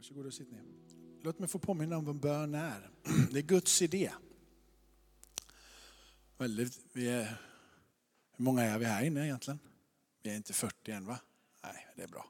Varsågod 0.00 0.26
och 0.26 0.34
sitt 0.34 0.52
ner. 0.52 0.62
Låt 1.22 1.38
mig 1.38 1.48
få 1.48 1.58
påminna 1.58 1.96
om 1.96 2.04
vad 2.04 2.16
bön 2.20 2.54
är. 2.54 2.90
Det 3.32 3.38
är 3.38 3.42
Guds 3.42 3.82
idé. 3.82 4.10
Väldigt, 6.38 6.80
vi 6.92 7.08
är, 7.08 7.24
hur 8.36 8.44
många 8.44 8.62
är 8.62 8.78
vi 8.78 8.84
här 8.84 9.04
inne 9.04 9.24
egentligen? 9.24 9.58
Vi 10.22 10.30
är 10.30 10.36
inte 10.36 10.52
40 10.52 10.92
än 10.92 11.06
va? 11.06 11.18
Nej, 11.62 11.86
det 11.96 12.02
är 12.02 12.08
bra. 12.08 12.26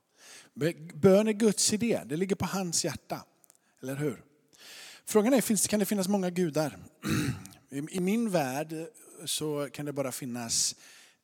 Bön 0.94 1.28
är 1.28 1.32
Guds 1.32 1.72
idé, 1.72 2.02
det 2.06 2.16
ligger 2.16 2.36
på 2.36 2.44
hans 2.44 2.84
hjärta. 2.84 3.24
Eller 3.82 3.96
hur? 3.96 4.24
Frågan 5.04 5.32
är, 5.32 5.68
kan 5.68 5.80
det 5.80 5.86
finnas 5.86 6.08
många 6.08 6.30
gudar? 6.30 6.78
I 7.90 8.00
min 8.00 8.30
värld 8.30 8.74
så 9.24 9.68
kan 9.72 9.86
det 9.86 9.92
bara 9.92 10.12
finnas, 10.12 10.76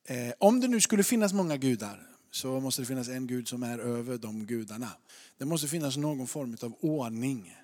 eh, 0.05 0.33
om 0.39 0.61
det 0.61 0.69
nu 0.69 0.81
skulle 0.81 1.05
finnas 1.05 1.33
många 1.33 1.57
gudar, 1.57 2.16
så 2.37 2.61
måste 2.61 2.83
det 2.83 2.87
finnas 2.87 3.09
en 3.09 3.27
gud 3.27 3.49
som 3.49 3.63
är 3.63 3.79
över 3.79 4.19
de 4.19 4.47
gudarna. 4.47 4.91
Det 5.39 5.45
måste 5.45 5.69
finnas 5.69 5.97
någon 5.97 6.27
form 6.27 6.57
av 6.63 6.75
ordning. 6.81 7.55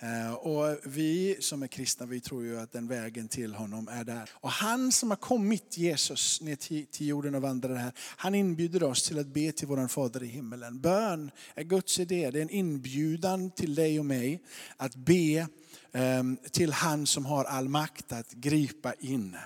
Eh, 0.00 0.32
och 0.32 0.78
vi 0.84 1.36
som 1.40 1.62
är 1.62 1.66
kristna, 1.66 2.06
vi 2.06 2.20
tror 2.20 2.44
ju 2.44 2.60
att 2.60 2.72
den 2.72 2.88
vägen 2.88 3.28
till 3.28 3.54
honom 3.54 3.88
är 3.88 4.04
där. 4.04 4.30
Och 4.32 4.50
han 4.50 4.92
som 4.92 5.10
har 5.10 5.16
kommit, 5.16 5.78
Jesus, 5.78 6.40
ner 6.40 6.56
till, 6.56 7.06
jorden 7.06 7.34
och 7.34 7.42
vandrar 7.42 7.74
här, 7.74 7.92
han 7.98 8.34
inbjuder 8.34 8.82
oss 8.82 9.02
till 9.02 9.18
att 9.18 9.26
be 9.26 9.52
till 9.52 9.68
vår 9.68 9.88
Fader 9.88 10.22
i 10.22 10.26
himmelen. 10.26 10.80
Bön 10.80 11.30
är 11.54 11.64
Guds 11.64 12.00
idé, 12.00 12.30
det 12.30 12.38
är 12.38 12.42
en 12.42 12.50
inbjudan 12.50 13.50
till 13.50 13.74
dig 13.74 13.98
och 13.98 14.06
mig 14.06 14.42
att 14.76 14.94
be 14.94 15.48
ehm, 15.92 16.38
till 16.50 16.72
han 16.72 17.06
som 17.06 17.26
har 17.26 17.44
all 17.44 17.68
makt 17.68 18.12
att 18.12 18.32
gripa 18.32 18.94
in. 18.94 19.36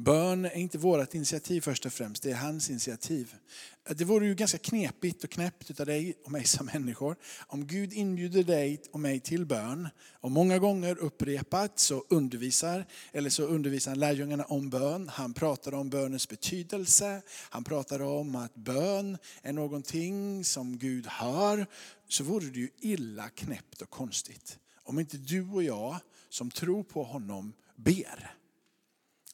Bön 0.00 0.44
är 0.44 0.56
inte 0.56 0.78
vårt 0.78 1.14
initiativ 1.14 1.60
först 1.60 1.86
och 1.86 1.92
främst, 1.92 2.22
det 2.22 2.30
är 2.30 2.36
hans 2.36 2.70
initiativ. 2.70 3.34
Det 3.96 4.04
vore 4.04 4.26
ju 4.26 4.34
ganska 4.34 4.58
knepigt 4.58 5.24
och 5.24 5.30
knäppt 5.30 5.80
av 5.80 5.86
dig 5.86 6.14
och 6.24 6.32
mig 6.32 6.44
som 6.44 6.66
människor 6.66 7.16
om 7.46 7.66
Gud 7.66 7.92
inbjuder 7.92 8.44
dig 8.44 8.82
och 8.92 9.00
mig 9.00 9.20
till 9.20 9.46
bön 9.46 9.88
och 10.12 10.30
många 10.30 10.58
gånger 10.58 10.98
upprepat 10.98 11.78
så 11.78 12.04
undervisar, 12.08 12.86
eller 13.12 13.30
så 13.30 13.42
undervisar 13.42 13.90
han 13.90 13.98
lärjungarna 13.98 14.44
om 14.44 14.70
bön. 14.70 15.08
Han 15.08 15.34
pratar 15.34 15.74
om 15.74 15.90
bönens 15.90 16.28
betydelse, 16.28 17.22
han 17.50 17.64
pratar 17.64 18.02
om 18.02 18.36
att 18.36 18.54
bön 18.54 19.18
är 19.42 19.52
någonting 19.52 20.44
som 20.44 20.78
Gud 20.78 21.06
hör. 21.06 21.66
Så 22.08 22.24
vore 22.24 22.46
det 22.46 22.58
ju 22.58 22.68
illa 22.80 23.28
knäppt 23.28 23.82
och 23.82 23.90
konstigt 23.90 24.58
om 24.82 24.98
inte 24.98 25.16
du 25.16 25.48
och 25.50 25.62
jag 25.62 25.96
som 26.28 26.50
tror 26.50 26.82
på 26.82 27.02
honom 27.02 27.52
ber. 27.76 28.34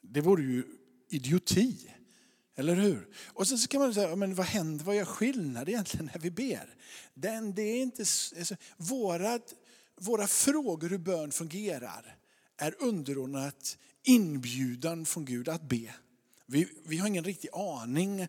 Det 0.03 0.21
vore 0.21 0.43
ju 0.43 0.65
idioti. 1.09 1.91
Eller 2.57 2.75
hur? 2.75 3.09
Och 3.27 3.49
sen 3.49 3.59
så 3.59 3.69
kan 3.69 3.81
man 3.81 3.95
säga, 3.95 4.17
men 4.17 4.35
vad 4.35 4.47
händer, 4.47 4.85
vad 4.85 4.97
gör 4.97 5.05
skillnad 5.05 5.69
egentligen 5.69 6.11
när 6.15 6.21
vi 6.21 6.31
ber? 6.31 6.75
Den, 7.15 7.55
det 7.55 7.63
är 7.63 7.83
inte, 7.83 8.03
alltså, 8.39 8.57
våra, 8.77 9.41
våra 10.01 10.27
frågor 10.27 10.89
hur 10.89 10.99
bön 10.99 11.33
fungerar 11.33 12.17
är 12.57 12.75
underordnat 12.79 13.79
inbjudan 14.03 15.07
från 15.07 15.25
Gud 15.25 15.49
att 15.49 15.63
be. 15.63 15.95
Vi, 16.47 16.69
vi 16.85 16.99
har 16.99 17.09
ingen 17.09 17.25
riktig 17.25 17.51
aning 17.53 18.21
eh, 18.21 18.29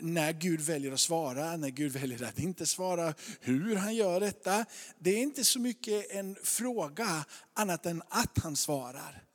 när 0.00 0.32
Gud 0.32 0.60
väljer 0.60 0.92
att 0.92 1.00
svara, 1.00 1.56
när 1.56 1.68
Gud 1.68 1.92
väljer 1.92 2.24
att 2.24 2.38
inte 2.38 2.66
svara, 2.66 3.14
hur 3.40 3.76
han 3.76 3.94
gör 3.94 4.20
detta. 4.20 4.64
Det 4.98 5.10
är 5.10 5.22
inte 5.22 5.44
så 5.44 5.60
mycket 5.60 6.10
en 6.10 6.36
fråga 6.42 7.24
annat 7.54 7.86
än 7.86 8.02
att 8.08 8.38
han 8.38 8.56
svarar. 8.56 9.27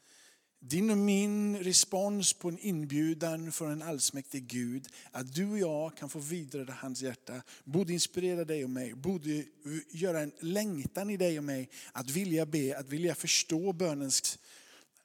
Din 0.65 0.89
och 0.89 0.97
min 0.97 1.57
respons 1.57 2.33
på 2.33 2.49
en 2.49 2.59
inbjudan 2.59 3.51
från 3.51 3.71
en 3.71 3.81
allsmäktig 3.81 4.47
Gud, 4.47 4.87
att 5.11 5.33
du 5.33 5.51
och 5.51 5.59
jag 5.59 5.97
kan 5.97 6.09
få 6.09 6.19
vidare 6.19 6.75
hans 6.79 7.01
hjärta, 7.01 7.41
borde 7.63 7.93
inspirera 7.93 8.45
dig 8.45 8.63
och 8.63 8.69
mig, 8.69 8.93
borde 8.93 9.45
göra 9.89 10.19
en 10.19 10.31
längtan 10.39 11.09
i 11.09 11.17
dig 11.17 11.37
och 11.37 11.43
mig 11.43 11.69
att 11.91 12.09
vilja 12.09 12.45
be, 12.45 12.77
att 12.77 12.89
vilja 12.89 13.15
förstå 13.15 13.73
bönens 13.73 14.39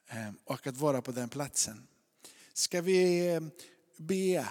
eh, 0.09 0.31
och 0.45 0.67
att 0.67 0.77
vara 0.77 1.03
på 1.03 1.13
den 1.13 1.29
platsen. 1.29 1.87
Ska 2.53 2.81
vi 2.81 3.29
eh, 3.35 3.41
be 3.97 4.47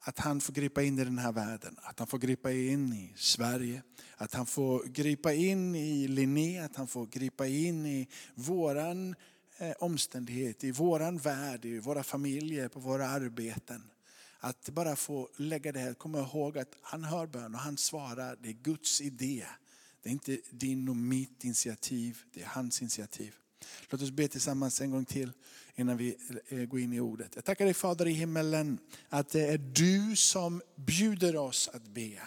att 0.00 0.18
han 0.18 0.40
får 0.40 0.52
gripa 0.52 0.82
in 0.82 0.98
i 0.98 1.04
den 1.04 1.18
här 1.18 1.32
världen, 1.32 1.76
att 1.82 1.98
han 1.98 2.08
får 2.08 2.18
gripa 2.18 2.52
in 2.52 2.92
i 2.92 3.12
Sverige, 3.16 3.82
att 4.16 4.34
han 4.34 4.46
får 4.46 4.84
gripa 4.84 5.32
in 5.32 5.74
i 5.74 6.08
Linné, 6.08 6.58
att 6.58 6.76
han 6.76 6.86
får 6.86 7.06
gripa 7.06 7.46
in 7.46 7.86
i 7.86 8.08
våran 8.34 9.14
Eh, 9.60 9.72
omständighet, 9.78 10.64
i 10.64 10.70
våran 10.70 11.18
värld, 11.18 11.64
i 11.64 11.78
våra 11.78 12.02
familjer, 12.02 12.68
på 12.68 12.80
våra 12.80 13.08
arbeten. 13.08 13.82
Att 14.38 14.68
bara 14.68 14.96
få 14.96 15.28
lägga 15.36 15.72
det 15.72 15.78
här, 15.78 15.94
komma 15.94 16.18
ihåg 16.18 16.58
att 16.58 16.76
han 16.82 17.04
hör 17.04 17.26
bön 17.26 17.54
och 17.54 17.60
han 17.60 17.76
svarar, 17.76 18.36
det 18.42 18.48
är 18.48 18.52
Guds 18.52 19.00
idé. 19.00 19.46
Det 20.02 20.08
är 20.08 20.12
inte 20.12 20.38
din 20.50 20.88
och 20.88 20.96
mitt 20.96 21.44
initiativ, 21.44 22.18
det 22.32 22.42
är 22.42 22.46
hans 22.46 22.82
initiativ. 22.82 23.34
Låt 23.88 24.02
oss 24.02 24.10
be 24.10 24.28
tillsammans 24.28 24.80
en 24.80 24.90
gång 24.90 25.04
till 25.04 25.32
innan 25.74 25.96
vi 25.96 26.16
eh, 26.48 26.58
går 26.58 26.80
in 26.80 26.92
i 26.92 27.00
ordet. 27.00 27.32
Jag 27.34 27.44
tackar 27.44 27.64
dig 27.64 27.74
Fader 27.74 28.06
i 28.06 28.12
himmelen 28.12 28.78
att 29.08 29.28
det 29.28 29.46
är 29.46 29.58
du 29.58 30.16
som 30.16 30.62
bjuder 30.76 31.36
oss 31.36 31.68
att 31.72 31.88
be. 31.88 32.22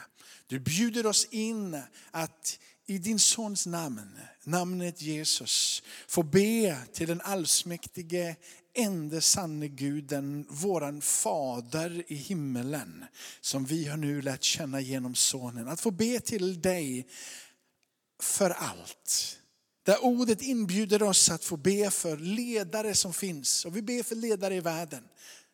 Du 0.47 0.59
bjuder 0.59 1.05
oss 1.05 1.25
in 1.25 1.81
att 2.11 2.59
i 2.91 2.97
din 2.97 3.19
sons 3.19 3.65
namn, 3.65 4.19
namnet 4.43 5.01
Jesus, 5.01 5.83
få 6.07 6.23
be 6.23 6.77
till 6.93 7.07
den 7.07 7.21
allsmäktige, 7.21 8.35
ende 8.73 9.21
sanne 9.21 9.67
guden, 9.67 10.45
våran 10.49 11.01
fader 11.01 12.03
i 12.07 12.15
himmelen, 12.15 13.05
som 13.41 13.65
vi 13.65 13.87
har 13.87 13.97
nu 13.97 14.21
lärt 14.21 14.43
känna 14.43 14.81
genom 14.81 15.15
sonen. 15.15 15.67
Att 15.67 15.81
få 15.81 15.91
be 15.91 16.19
till 16.19 16.61
dig 16.61 17.07
för 18.21 18.49
allt. 18.49 19.37
Där 19.85 20.03
ordet 20.03 20.41
inbjuder 20.41 21.03
oss 21.03 21.29
att 21.29 21.43
få 21.43 21.57
be 21.57 21.91
för 21.91 22.17
ledare 22.17 22.95
som 22.95 23.13
finns. 23.13 23.65
Och 23.65 23.77
vi 23.77 23.81
ber 23.81 24.03
för 24.03 24.15
ledare 24.15 24.55
i 24.55 24.59
världen. 24.59 25.03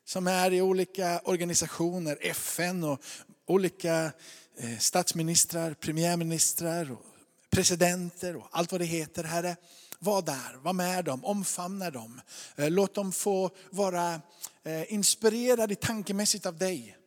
Som 0.06 0.28
är 0.28 0.54
i 0.54 0.62
olika 0.62 1.20
organisationer, 1.20 2.18
FN 2.22 2.84
och 2.84 3.02
olika 3.48 4.12
eh, 4.58 4.78
statsministrar, 4.78 5.74
premiärministrar 5.74 6.92
och 6.92 7.17
presidenter 7.50 8.36
och 8.36 8.48
allt 8.52 8.72
vad 8.72 8.82
det 8.82 8.86
heter. 8.86 9.24
Herre, 9.24 9.56
var 10.00 10.22
där, 10.22 10.58
var 10.64 10.74
med 10.74 11.06
dem, 11.06 11.26
omfamna 11.26 11.92
dem. 11.92 12.22
Eh, 12.56 12.70
låt 12.70 12.96
dem 12.96 13.12
få 13.12 13.50
vara 13.70 14.22
eh, 14.64 14.94
inspirerade 14.94 15.76
tankemässigt 15.76 16.46
av 16.46 16.58
dig. 16.58 16.98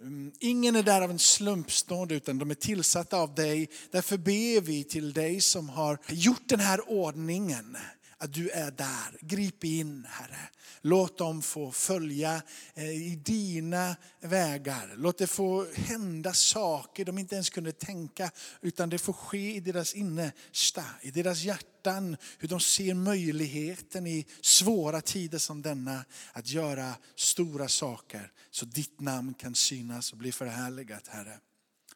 Mm, 0.00 0.32
ingen 0.40 0.76
är 0.76 0.82
där 0.82 1.00
av 1.00 1.10
en 1.10 1.18
slumpstånd 1.18 2.12
utan 2.12 2.38
de 2.38 2.50
är 2.50 2.54
tillsatta 2.54 3.16
av 3.16 3.34
dig. 3.34 3.68
Därför 3.90 4.16
ber 4.16 4.60
vi 4.60 4.84
till 4.84 5.12
dig 5.12 5.40
som 5.40 5.68
har 5.68 5.98
gjort 6.08 6.48
den 6.48 6.60
här 6.60 6.90
ordningen 6.90 7.76
att 8.20 8.32
du 8.32 8.50
är 8.50 8.70
där. 8.70 9.18
Grip 9.20 9.64
in 9.64 10.06
Herre. 10.08 10.48
Låt 10.80 11.18
dem 11.18 11.42
få 11.42 11.72
följa 11.72 12.42
eh, 12.74 12.90
i 12.90 13.20
dina 13.24 13.96
vägar. 14.20 14.94
Låt 14.96 15.18
det 15.18 15.26
få 15.26 15.66
hända 15.74 16.32
saker 16.32 17.04
de 17.04 17.18
inte 17.18 17.34
ens 17.34 17.50
kunde 17.50 17.72
tänka 17.72 18.30
utan 18.60 18.90
det 18.90 18.98
får 18.98 19.12
ske 19.12 19.54
i 19.54 19.60
deras 19.60 19.94
innersta, 19.94 20.84
i 21.02 21.10
deras 21.10 21.42
hjärtan. 21.42 22.16
Hur 22.38 22.48
de 22.48 22.60
ser 22.60 22.94
möjligheten 22.94 24.06
i 24.06 24.26
svåra 24.40 25.00
tider 25.00 25.38
som 25.38 25.62
denna 25.62 26.04
att 26.32 26.48
göra 26.48 26.94
stora 27.14 27.68
saker 27.68 28.32
så 28.50 28.64
ditt 28.64 29.00
namn 29.00 29.34
kan 29.34 29.54
synas 29.54 30.12
och 30.12 30.18
bli 30.18 30.32
förhärligat 30.32 31.08
Herre. 31.08 31.38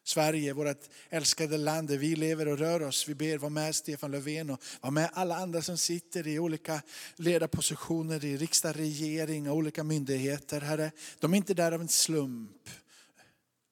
Sverige, 0.04 0.52
vårt 0.52 0.88
älskade 1.10 1.56
land 1.56 1.88
där 1.88 1.98
vi 1.98 2.16
lever 2.16 2.48
och 2.48 2.58
rör 2.58 2.82
oss. 2.82 3.08
Vi 3.08 3.14
ber, 3.14 3.38
var 3.38 3.50
med 3.50 3.74
Stefan 3.74 4.10
Löfven 4.10 4.50
och 4.50 4.60
var 4.80 4.90
med 4.90 5.10
alla 5.12 5.36
andra 5.36 5.62
som 5.62 5.78
sitter 5.78 6.26
i 6.26 6.38
olika 6.38 6.82
ledarpositioner 7.16 8.24
i 8.24 8.36
riksdag, 8.36 8.78
regering 8.78 9.50
och 9.50 9.56
olika 9.56 9.84
myndigheter. 9.84 10.60
Herre, 10.60 10.90
de 11.18 11.32
är 11.32 11.36
inte 11.36 11.54
där 11.54 11.72
av 11.72 11.80
en 11.80 11.88
slump. 11.88 12.68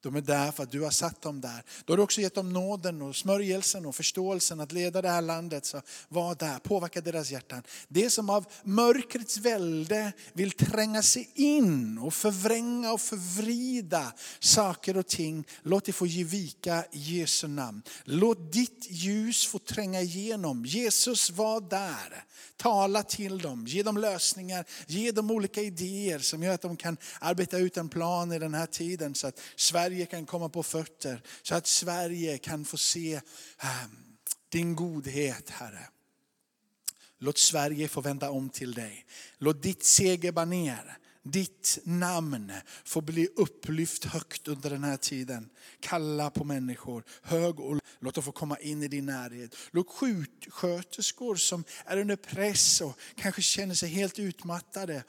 De 0.03 0.17
är 0.17 0.21
där 0.21 0.53
för 0.53 0.63
att 0.63 0.71
du 0.71 0.81
har 0.81 0.91
satt 0.91 1.23
dem 1.23 1.41
där. 1.41 1.63
Då 1.85 1.93
har 1.93 1.97
du 1.97 2.03
också 2.03 2.21
gett 2.21 2.35
dem 2.35 2.53
nåden 2.53 3.03
och 3.03 3.17
smörjelsen 3.17 3.87
och 3.87 3.95
förståelsen 3.95 4.61
att 4.61 4.73
leda 4.73 5.03
det 5.03 5.09
här 5.09 5.23
landet. 5.23 5.65
Så 5.65 5.83
var 6.09 6.35
där, 6.35 6.59
påverka 6.59 7.01
deras 7.01 7.31
hjärtan. 7.31 7.63
Det 7.89 8.11
som 8.11 8.31
av 8.31 8.47
mörkrets 8.63 9.37
välde 9.37 10.13
vill 10.33 10.51
tränga 10.51 11.03
sig 11.03 11.31
in 11.35 11.99
och 11.99 12.15
förvränga 12.15 12.93
och 12.93 13.01
förvrida 13.01 14.13
saker 14.41 14.97
och 14.97 15.07
ting. 15.07 15.45
Låt 15.63 15.85
det 15.85 15.93
få 15.93 16.07
ge 16.07 16.25
vika 16.25 16.85
i 16.93 16.99
Jesu 16.99 17.49
namn. 17.49 17.83
Låt 18.05 18.53
ditt 18.53 18.87
ljus 18.91 19.47
få 19.47 19.59
tränga 19.59 20.01
igenom. 20.01 20.65
Jesus 20.67 21.31
var 21.31 21.61
där. 21.61 22.25
Tala 22.57 23.03
till 23.03 23.39
dem, 23.39 23.67
ge 23.67 23.83
dem 23.83 23.97
lösningar, 23.97 24.65
ge 24.87 25.13
dem 25.13 25.31
olika 25.31 25.63
idéer 25.63 26.19
som 26.19 26.43
gör 26.43 26.55
att 26.55 26.61
de 26.61 26.77
kan 26.77 26.97
arbeta 27.21 27.59
ut 27.59 27.77
en 27.77 27.89
plan 27.89 28.33
i 28.33 28.39
den 28.39 28.55
här 28.55 28.67
tiden 28.67 29.15
så 29.15 29.27
att 29.27 29.41
Sverige 29.57 29.92
kan 30.07 30.27
komma 30.27 30.49
på 30.49 30.63
fötter. 30.63 31.23
Så 31.43 31.55
att 31.55 31.67
Sverige 31.67 32.39
kan 32.39 32.65
få 32.65 32.77
se 32.77 33.15
eh, 33.63 33.85
din 34.49 34.77
godhet 34.77 35.51
Herre. 35.51 35.89
Låt 37.19 37.39
Sverige 37.39 37.89
få 37.89 38.01
vända 38.01 38.31
om 38.31 38.51
till 38.51 38.73
dig. 38.73 39.07
Låt 39.39 39.63
ditt 39.63 39.85
segerbaner 39.85 40.99
ditt 41.23 41.79
namn 41.85 42.53
får 42.85 43.03
bli 43.03 43.29
upplyft 43.37 44.05
högt 44.05 44.49
under 44.49 44.71
den 44.71 44.85
här 44.85 44.97
tiden. 44.97 45.49
Kalla 45.81 46.31
på 46.31 46.45
människor, 46.45 47.05
hög 47.23 47.61
och 47.61 47.81
låt 48.01 48.15
dem 48.15 48.25
få 48.25 48.33
komma 48.33 48.57
in 48.57 48.83
i 48.83 48.89
din 48.89 49.07
närhet. 49.07 49.57
Låt 49.71 49.89
sjuksköterskor 49.89 51.37
som 51.37 51.65
är 51.85 51.97
under 51.97 52.17
press 52.17 52.81
och 52.81 52.99
kanske 53.15 53.43
känner 53.43 53.75
sig 53.75 53.89
helt 53.89 54.19
utmattade, 54.19 55.05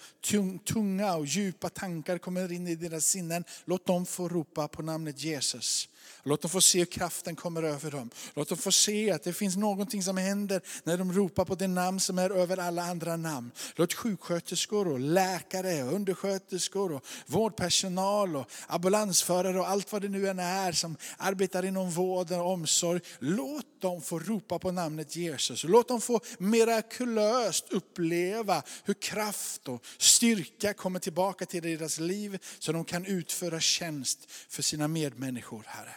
tunga 0.65 1.15
och 1.15 1.25
djupa 1.25 1.69
tankar 1.69 2.18
kommer 2.18 2.51
in 2.51 2.68
i 2.68 2.75
deras 2.75 3.06
sinnen. 3.06 3.44
Låt 3.65 3.86
dem 3.86 4.06
få 4.06 4.30
ropa 4.30 4.68
på 4.68 4.81
namnet 4.81 5.24
Jesus. 5.24 5.89
Låt 6.23 6.41
dem 6.41 6.51
få 6.51 6.61
se 6.61 6.79
hur 6.79 6.85
kraften 6.85 7.35
kommer 7.35 7.63
över 7.63 7.91
dem. 7.91 8.09
Låt 8.33 8.50
dem 8.50 8.57
få 8.57 8.71
se 8.71 9.11
att 9.11 9.23
det 9.23 9.33
finns 9.33 9.55
någonting 9.55 10.03
som 10.03 10.17
händer 10.17 10.61
när 10.83 10.97
de 10.97 11.13
ropar 11.13 11.45
på 11.45 11.55
det 11.55 11.67
namn 11.67 12.00
som 12.00 12.19
är 12.19 12.29
över 12.29 12.57
alla 12.57 12.83
andra 12.83 13.17
namn. 13.17 13.51
Låt 13.75 13.94
sjuksköterskor 13.94 14.88
och 14.88 15.00
läkare 15.00 15.83
och 15.83 15.94
undersköterskor 15.94 16.91
och 16.91 17.05
vårdpersonal 17.25 18.35
och 18.35 18.51
ambulansförare 18.67 19.59
och 19.59 19.69
allt 19.69 19.91
vad 19.91 20.01
det 20.01 20.09
nu 20.09 20.27
än 20.27 20.39
är 20.39 20.71
som 20.71 20.97
arbetar 21.17 21.65
inom 21.65 21.91
vård 21.91 22.31
och 22.31 22.51
omsorg. 22.51 23.01
Låt 23.19 23.81
dem 23.81 24.01
få 24.01 24.19
ropa 24.19 24.59
på 24.59 24.71
namnet 24.71 25.15
Jesus. 25.15 25.63
Låt 25.63 25.88
dem 25.88 26.01
få 26.01 26.19
mirakulöst 26.38 27.71
uppleva 27.71 28.63
hur 28.83 28.94
kraft 28.94 29.67
och 29.67 29.85
styrka 29.97 30.73
kommer 30.73 31.00
tillbaka 31.00 31.45
till 31.45 31.63
deras 31.63 32.00
liv 32.00 32.39
så 32.59 32.71
de 32.71 32.85
kan 32.85 33.05
utföra 33.05 33.59
tjänst 33.59 34.31
för 34.50 34.63
sina 34.63 34.88
medmänniskor, 34.88 35.63
Herre. 35.67 35.92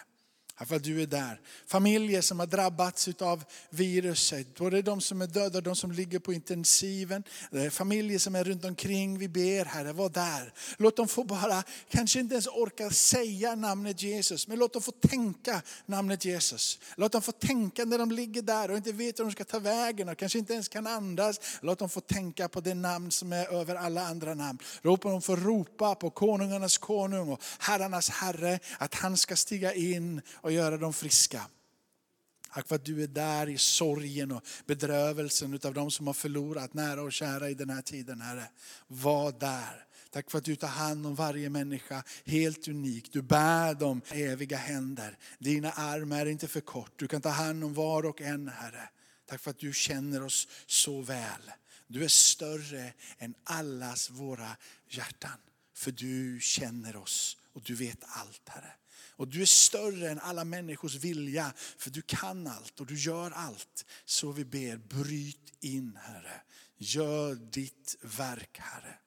Tack 0.58 0.68
för 0.68 0.76
att 0.76 0.84
du 0.84 1.02
är 1.02 1.06
där. 1.06 1.40
Familjer 1.66 2.20
som 2.20 2.38
har 2.38 2.46
drabbats 2.46 3.08
av 3.20 3.44
viruset, 3.70 4.58
både 4.58 4.82
de 4.82 5.00
som 5.00 5.22
är 5.22 5.26
döda 5.26 5.58
och 5.58 5.62
de 5.62 5.76
som 5.76 5.92
ligger 5.92 6.18
på 6.18 6.32
intensiven. 6.32 7.22
Familjer 7.70 8.18
som 8.18 8.34
är 8.34 8.44
runt 8.44 8.64
omkring, 8.64 9.18
vi 9.18 9.28
ber 9.28 9.64
Herre, 9.64 9.92
var 9.92 10.08
där. 10.08 10.52
Låt 10.76 10.96
dem 10.96 11.08
få 11.08 11.24
bara, 11.24 11.62
kanske 11.88 12.20
inte 12.20 12.34
ens 12.34 12.46
orka 12.46 12.90
säga 12.90 13.54
namnet 13.54 14.02
Jesus, 14.02 14.48
men 14.48 14.58
låt 14.58 14.72
dem 14.72 14.82
få 14.82 14.92
tänka 14.92 15.62
namnet 15.86 16.24
Jesus. 16.24 16.78
Låt 16.96 17.12
dem 17.12 17.22
få 17.22 17.32
tänka 17.32 17.84
när 17.84 17.98
de 17.98 18.10
ligger 18.10 18.42
där 18.42 18.70
och 18.70 18.76
inte 18.76 18.92
vet 18.92 19.18
hur 19.18 19.24
de 19.24 19.32
ska 19.32 19.44
ta 19.44 19.58
vägen 19.58 20.08
och 20.08 20.18
kanske 20.18 20.38
inte 20.38 20.52
ens 20.52 20.68
kan 20.68 20.86
andas. 20.86 21.40
Låt 21.60 21.78
dem 21.78 21.88
få 21.88 22.00
tänka 22.00 22.48
på 22.48 22.60
det 22.60 22.74
namn 22.74 23.10
som 23.10 23.32
är 23.32 23.54
över 23.54 23.74
alla 23.74 24.06
andra 24.06 24.34
namn. 24.34 24.58
Låt 24.82 25.02
dem 25.02 25.22
få 25.22 25.36
ropa 25.36 25.94
på 25.94 26.10
konungarnas 26.10 26.78
konung 26.78 27.28
och 27.28 27.42
herrarnas 27.58 28.10
herre, 28.10 28.58
att 28.78 28.94
han 28.94 29.16
ska 29.16 29.36
stiga 29.36 29.74
in 29.74 30.22
och 30.46 30.52
göra 30.52 30.76
dem 30.76 30.92
friska. 30.92 31.46
Tack 32.54 32.68
för 32.68 32.74
att 32.74 32.84
du 32.84 33.02
är 33.02 33.06
där 33.06 33.48
i 33.48 33.58
sorgen 33.58 34.32
och 34.32 34.44
bedrövelsen 34.66 35.60
av 35.64 35.74
de 35.74 35.90
som 35.90 36.06
har 36.06 36.14
förlorat 36.14 36.74
nära 36.74 37.02
och 37.02 37.12
kära 37.12 37.50
i 37.50 37.54
den 37.54 37.70
här 37.70 37.82
tiden, 37.82 38.20
Herre. 38.20 38.48
Var 38.86 39.32
där. 39.32 39.86
Tack 40.10 40.30
för 40.30 40.38
att 40.38 40.44
du 40.44 40.56
tar 40.56 40.68
hand 40.68 41.06
om 41.06 41.14
varje 41.14 41.50
människa 41.50 42.02
helt 42.24 42.68
unikt. 42.68 43.12
Du 43.12 43.22
bär 43.22 43.74
dem 43.74 44.02
eviga 44.10 44.56
händer. 44.56 45.18
Dina 45.38 45.70
armar 45.70 46.20
är 46.20 46.26
inte 46.26 46.48
för 46.48 46.60
kort. 46.60 46.92
Du 46.96 47.08
kan 47.08 47.20
ta 47.20 47.28
hand 47.28 47.64
om 47.64 47.74
var 47.74 48.06
och 48.06 48.20
en, 48.20 48.48
Herre. 48.48 48.88
Tack 49.28 49.40
för 49.40 49.50
att 49.50 49.58
du 49.58 49.72
känner 49.72 50.22
oss 50.22 50.48
så 50.66 51.00
väl. 51.00 51.50
Du 51.86 52.04
är 52.04 52.08
större 52.08 52.92
än 53.18 53.34
allas 53.44 54.10
våra 54.10 54.56
hjärtan. 54.88 55.38
För 55.74 55.92
du 55.92 56.38
känner 56.40 56.96
oss 56.96 57.36
och 57.52 57.62
du 57.62 57.74
vet 57.74 58.04
allt, 58.06 58.48
Herre. 58.48 58.72
Och 59.16 59.28
du 59.28 59.42
är 59.42 59.46
större 59.46 60.10
än 60.10 60.18
alla 60.18 60.44
människors 60.44 60.94
vilja, 60.94 61.52
för 61.78 61.90
du 61.90 62.02
kan 62.02 62.46
allt 62.46 62.80
och 62.80 62.86
du 62.86 62.94
gör 62.94 63.30
allt. 63.30 63.84
Så 64.04 64.32
vi 64.32 64.44
ber, 64.44 64.76
bryt 64.76 65.52
in 65.60 65.98
Herre. 66.02 66.40
Gör 66.78 67.34
ditt 67.34 67.96
verk 68.00 68.58
Herre. 68.58 68.98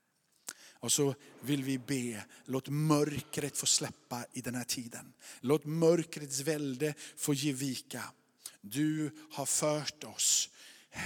Och 0.82 0.92
så 0.92 1.16
vill 1.42 1.64
vi 1.64 1.78
be, 1.78 2.26
låt 2.46 2.68
mörkret 2.70 3.58
få 3.58 3.66
släppa 3.66 4.26
i 4.34 4.42
den 4.42 4.56
här 4.56 4.64
tiden. 4.64 5.14
Låt 5.40 5.66
mörkrets 5.66 6.40
välde 6.40 6.94
få 7.16 7.34
ge 7.34 7.54
vika. 7.54 8.04
Du 8.62 9.12
har 9.32 9.46
fört 9.46 10.04
oss 10.04 10.50
eh, 10.92 11.02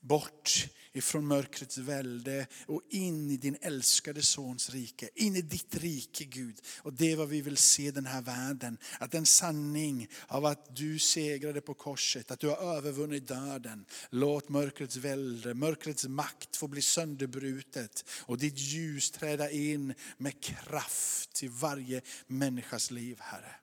bort 0.00 0.66
ifrån 0.92 1.26
mörkrets 1.26 1.78
välde 1.78 2.46
och 2.66 2.82
in 2.90 3.30
i 3.30 3.36
din 3.36 3.56
älskade 3.60 4.22
sons 4.22 4.70
rike. 4.70 5.08
In 5.14 5.36
i 5.36 5.42
ditt 5.42 5.74
rike 5.74 6.24
Gud. 6.24 6.60
Och 6.78 6.92
det 6.92 7.12
är 7.12 7.16
vad 7.16 7.28
vi 7.28 7.40
vill 7.40 7.56
se 7.56 7.90
den 7.90 8.06
här 8.06 8.22
världen. 8.22 8.78
Att 9.00 9.10
den 9.10 9.26
sanning 9.26 10.08
av 10.26 10.46
att 10.46 10.76
du 10.76 10.98
segrade 10.98 11.60
på 11.60 11.74
korset, 11.74 12.30
att 12.30 12.40
du 12.40 12.48
har 12.48 12.76
övervunnit 12.76 13.28
döden. 13.28 13.84
Låt 14.10 14.48
mörkrets 14.48 14.96
välde, 14.96 15.54
mörkrets 15.54 16.06
makt 16.06 16.56
få 16.56 16.68
bli 16.68 16.82
sönderbrutet. 16.82 18.04
Och 18.20 18.38
ditt 18.38 18.58
ljus 18.58 19.10
träda 19.10 19.50
in 19.50 19.94
med 20.16 20.42
kraft 20.42 21.42
i 21.42 21.48
varje 21.48 22.00
människas 22.26 22.90
liv 22.90 23.16
Herre. 23.20 23.54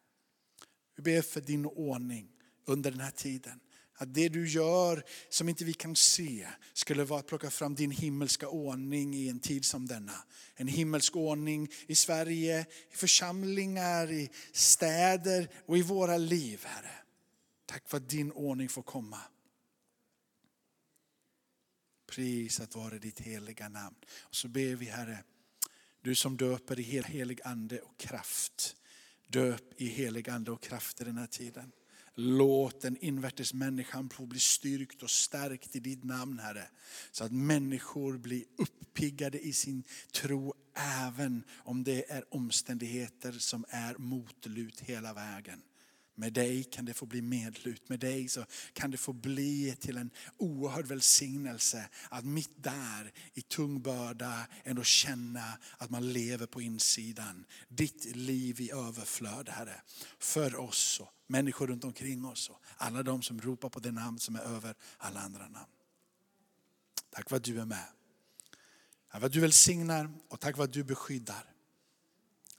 Vi 0.96 1.04
ber 1.04 1.22
för 1.22 1.42
din 1.42 1.66
ordning 1.66 2.28
under 2.66 2.92
den 2.92 3.00
här 3.00 3.12
tiden. 3.12 3.60
Att 4.02 4.14
det 4.14 4.30
du 4.30 4.48
gör 4.48 5.04
som 5.30 5.50
inte 5.50 5.66
vi 5.66 5.74
kan 5.74 5.96
se 5.96 6.48
skulle 6.74 7.04
vara 7.04 7.20
att 7.20 7.28
plocka 7.28 7.50
fram 7.50 7.76
din 7.76 7.92
himmelska 7.92 8.50
ordning 8.50 9.16
i 9.16 9.30
en 9.30 9.40
tid 9.40 9.66
som 9.66 9.88
denna. 9.88 10.24
En 10.56 10.68
himmelsk 10.68 11.16
ordning 11.16 11.70
i 11.88 11.96
Sverige, 11.96 12.66
i 12.92 12.96
församlingar, 12.96 14.12
i 14.12 14.30
städer 14.52 15.50
och 15.66 15.78
i 15.78 15.82
våra 15.82 16.18
liv, 16.18 16.62
Herre. 16.66 16.92
Tack 17.66 17.90
för 17.90 17.98
att 17.98 18.10
din 18.10 18.32
ordning 18.32 18.70
får 18.70 18.84
komma. 18.84 19.22
Prisat 22.08 22.76
vare 22.76 23.00
ditt 23.00 23.20
heliga 23.20 23.70
namn. 23.70 23.98
Och 24.22 24.36
så 24.36 24.48
ber 24.48 24.76
vi 24.76 24.86
Herre, 24.86 25.24
du 26.02 26.16
som 26.16 26.38
döper 26.38 26.80
i 26.80 26.84
helig 26.84 27.42
ande 27.44 27.80
och 27.80 27.98
kraft. 27.98 28.76
Döp 29.28 29.82
i 29.82 29.88
helig 29.88 30.30
ande 30.30 30.52
och 30.52 30.62
kraft 30.62 31.02
i 31.02 31.04
den 31.04 31.18
här 31.18 31.28
tiden. 31.28 31.72
Låt 32.22 32.82
den 32.82 32.98
invärtes 32.98 33.54
människan 33.54 34.10
få 34.10 34.26
bli 34.26 34.40
styrkt 34.40 35.04
och 35.04 35.10
stärkt 35.10 35.76
i 35.76 35.80
ditt 35.80 36.04
namn 36.04 36.40
Herre. 36.40 36.68
Så 37.12 37.24
att 37.24 37.32
människor 37.32 38.18
blir 38.18 38.44
uppiggade 38.58 39.40
i 39.40 39.54
sin 39.54 39.84
tro 40.12 40.54
även 41.06 41.44
om 41.58 41.84
det 41.84 42.12
är 42.12 42.24
omständigheter 42.30 43.32
som 43.32 43.66
är 43.70 43.96
motlut 43.98 44.80
hela 44.80 45.14
vägen. 45.14 45.62
Med 46.20 46.34
dig 46.34 46.64
kan 46.64 46.86
det 46.86 46.94
få 46.94 47.06
bli 47.06 47.22
medlut. 47.22 47.90
Med 47.90 48.00
dig 48.00 48.28
så 48.28 48.46
kan 48.74 48.92
det 48.92 48.98
få 48.98 49.14
bli 49.14 49.76
till 49.80 49.98
en 49.98 50.12
oerhörd 50.38 50.86
välsignelse 50.86 51.90
att 52.10 52.26
mitt 52.26 52.64
där 52.64 53.14
i 53.34 53.42
tung 53.42 53.82
börda 53.82 54.48
ändå 54.64 54.84
känna 54.84 55.58
att 55.78 55.90
man 55.90 56.14
lever 56.14 56.46
på 56.46 56.62
insidan. 56.62 57.46
Ditt 57.68 58.16
liv 58.16 58.62
i 58.62 58.72
överflöd 58.72 59.50
Herre. 59.50 59.82
För 60.20 60.56
oss 60.56 61.00
och 61.00 61.14
människor 61.28 61.68
runt 61.68 61.84
omkring 61.84 62.26
oss 62.26 62.50
och 62.50 62.62
alla 62.78 63.04
de 63.04 63.22
som 63.22 63.42
ropar 63.42 63.70
på 63.70 63.80
det 63.80 63.92
namn 63.92 64.20
som 64.20 64.36
är 64.36 64.42
över 64.42 64.76
alla 64.98 65.20
andra 65.20 65.48
namn. 65.48 65.72
Tack 67.10 67.30
för 67.30 67.36
att 67.36 67.44
du 67.44 67.60
är 67.60 67.66
med. 67.66 67.88
Tack 69.12 69.20
för 69.20 69.28
att 69.28 69.34
du 69.34 69.40
välsignar 69.40 70.12
och 70.30 70.40
tack 70.40 70.56
för 70.56 70.64
att 70.64 70.74
du 70.74 70.84
beskyddar. 70.84 71.54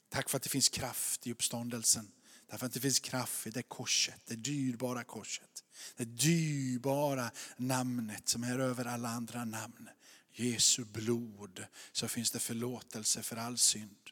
Tack 0.09 0.31
för 0.31 0.37
att 0.37 0.43
det 0.43 0.49
finns 0.49 0.69
kraft 0.69 1.26
i 1.26 1.33
uppståndelsen. 1.33 2.12
Därför 2.50 2.66
att 2.66 2.73
det 2.73 2.80
finns 2.80 3.00
kraft 3.00 3.47
i 3.47 3.50
det 3.50 3.62
korset, 3.62 4.21
det 4.26 4.37
dyrbara 4.37 5.04
korset. 5.04 5.64
Det 5.97 6.04
dyrbara 6.04 7.30
namnet 7.57 8.28
som 8.28 8.45
är 8.45 8.59
över 8.59 8.85
alla 8.85 9.09
andra 9.09 9.45
namn. 9.45 9.88
Jesu 10.33 10.85
blod, 10.85 11.64
så 11.92 12.09
finns 12.09 12.30
det 12.30 12.38
förlåtelse 12.38 13.23
för 13.23 13.37
all 13.37 13.59
synd. 13.59 14.11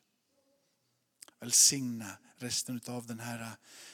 Välsigna 1.40 2.18
resten 2.37 2.80
av 2.87 3.07
den 3.07 3.21
här 3.21 3.50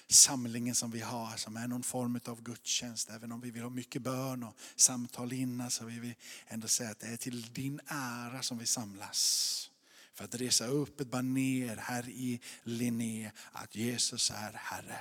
samlingen 0.09 0.75
som 0.75 0.91
vi 0.91 1.01
har, 1.01 1.37
som 1.37 1.57
är 1.57 1.69
någon 1.69 1.83
form 1.83 2.21
av 2.25 2.43
gudstjänst. 2.43 3.11
Även 3.11 3.33
om 3.33 3.41
vi 3.41 3.51
vill 3.51 3.63
ha 3.63 3.71
mycket 3.71 4.03
bön 4.03 4.43
och 4.43 4.57
samtal 4.77 5.33
innan 5.33 5.71
så 5.71 5.85
vill 5.85 6.01
vi 6.01 6.17
ändå 6.47 6.69
säga 6.69 6.91
att 6.91 7.01
det 7.01 7.07
är 7.07 7.17
till 7.17 7.53
din 7.53 7.81
ära 7.87 8.43
som 8.43 8.59
vi 8.59 8.67
samlas 8.67 9.71
för 10.15 10.25
att 10.25 10.35
resa 10.35 10.67
upp 10.67 11.01
ett 11.01 11.11
baner 11.11 11.77
här 11.77 12.09
i 12.09 12.41
Linné 12.63 13.31
att 13.53 13.77
Jesus 13.77 14.31
är 14.31 14.53
Herre. 14.53 14.99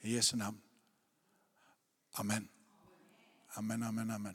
I 0.00 0.14
Jesu 0.14 0.36
namn. 0.36 0.58
Amen. 2.12 2.48
Amen, 3.48 3.82
amen, 3.82 4.10
amen. 4.10 4.34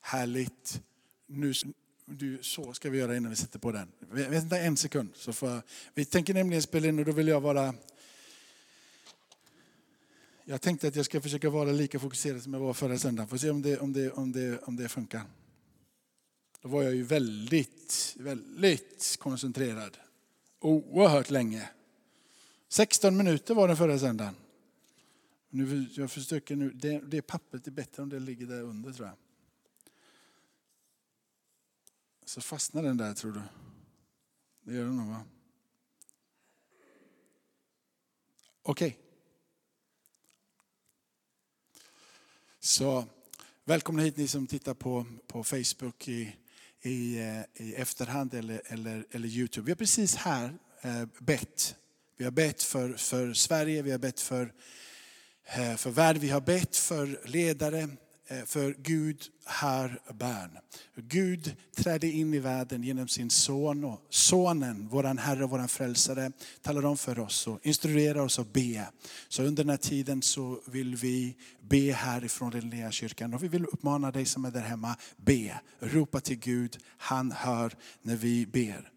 Härligt. 0.00 0.82
Nu, 1.26 1.52
du, 2.04 2.38
så 2.42 2.72
ska 2.72 2.90
vi 2.90 2.98
göra 2.98 3.16
innan 3.16 3.30
vi 3.30 3.36
sätter 3.36 3.58
på 3.58 3.72
den. 3.72 3.92
Vänta 4.10 4.58
en 4.58 4.76
sekund. 4.76 5.10
Så 5.14 5.32
får, 5.32 5.62
vi 5.94 6.04
tänker 6.04 6.34
nämligen 6.34 6.62
spela 6.62 6.88
in 6.88 6.98
och 6.98 7.04
då 7.04 7.12
vill 7.12 7.28
jag 7.28 7.40
vara... 7.40 7.74
Jag 10.44 10.60
tänkte 10.60 10.88
att 10.88 10.96
jag 10.96 11.04
ska 11.04 11.20
försöka 11.20 11.50
vara 11.50 11.72
lika 11.72 11.98
fokuserad 11.98 12.42
som 12.42 12.54
jag 12.54 12.60
var 12.60 12.74
förra 12.74 12.98
söndagen. 12.98 13.28
Får 13.28 13.36
se 13.36 13.50
om 13.50 13.62
det, 13.62 13.78
om 13.78 13.92
det, 13.92 14.10
om 14.10 14.32
det, 14.32 14.58
om 14.58 14.76
det 14.76 14.88
funkar. 14.88 15.22
Då 16.60 16.68
var 16.68 16.82
jag 16.82 16.94
ju 16.94 17.02
väldigt, 17.02 18.16
väldigt 18.18 19.16
koncentrerad. 19.20 19.98
Oerhört 20.58 21.30
länge. 21.30 21.70
16 22.68 23.16
minuter 23.16 23.54
var 23.54 23.68
den 23.68 23.76
förra 23.76 23.98
söndagen. 23.98 24.36
Nu, 25.48 25.86
jag 25.92 26.10
försöker 26.10 26.56
nu, 26.56 26.70
det, 26.70 26.98
det 26.98 27.22
pappret 27.22 27.66
är 27.66 27.70
bättre 27.70 28.02
om 28.02 28.08
det 28.08 28.18
ligger 28.18 28.46
där 28.46 28.62
under 28.62 28.92
tror 28.92 29.08
jag. 29.08 29.16
Så 32.24 32.40
fastnar 32.40 32.82
den 32.82 32.96
där 32.96 33.14
tror 33.14 33.32
du? 33.32 33.42
Det 34.62 34.74
gör 34.74 34.84
den 34.84 34.96
nog 34.96 35.08
va? 35.08 35.24
Okej. 38.62 38.88
Okay. 38.88 39.00
Så 42.58 43.04
välkomna 43.64 44.02
hit 44.02 44.16
ni 44.16 44.28
som 44.28 44.46
tittar 44.46 44.74
på, 44.74 45.06
på 45.26 45.44
Facebook 45.44 46.08
i, 46.08 46.36
i, 46.82 47.18
eh, 47.20 47.64
i 47.66 47.74
efterhand 47.74 48.34
eller, 48.34 48.62
eller, 48.66 49.04
eller 49.10 49.28
Youtube. 49.28 49.64
Vi 49.64 49.70
har 49.70 49.76
precis 49.76 50.16
här 50.16 50.54
eh, 50.82 51.04
bett. 51.18 51.74
Vi 52.16 52.24
har 52.24 52.30
bett 52.30 52.62
för, 52.62 52.92
för 52.92 53.32
Sverige, 53.32 53.82
vi 53.82 53.90
har 53.90 53.98
bett 53.98 54.20
för, 54.20 54.52
eh, 55.46 55.76
för 55.76 55.90
världen, 55.90 56.22
vi 56.22 56.28
har 56.28 56.40
bett 56.40 56.76
för 56.76 57.20
ledare, 57.24 57.88
Eh, 58.30 58.44
för 58.44 58.74
Gud 58.78 59.22
har 59.44 60.00
bön. 60.12 60.58
Gud 60.96 61.56
trädde 61.76 62.06
in 62.06 62.34
i 62.34 62.38
världen 62.38 62.82
genom 62.82 63.08
sin 63.08 63.30
son 63.30 63.84
och 63.84 64.06
sonen, 64.10 64.88
våran 64.88 65.18
Herre 65.18 65.44
och 65.44 65.50
våran 65.50 65.68
frälsare, 65.68 66.32
talar 66.62 66.86
om 66.86 66.96
för 66.96 67.18
oss 67.18 67.46
och 67.46 67.58
instruerar 67.62 68.20
oss 68.20 68.38
att 68.38 68.52
be. 68.52 68.86
Så 69.28 69.42
under 69.42 69.64
den 69.64 69.70
här 69.70 69.76
tiden 69.76 70.22
så 70.22 70.60
vill 70.66 70.96
vi 70.96 71.36
be 71.68 71.92
härifrån 71.92 72.92
kyrkan 72.92 73.34
och 73.34 73.42
vi 73.42 73.48
vill 73.48 73.64
uppmana 73.64 74.10
dig 74.10 74.24
som 74.24 74.44
är 74.44 74.50
där 74.50 74.60
hemma, 74.60 74.96
be, 75.16 75.60
ropa 75.80 76.20
till 76.20 76.38
Gud, 76.38 76.78
han 76.98 77.32
hör 77.32 77.74
när 78.02 78.16
vi 78.16 78.46
ber. 78.46 78.90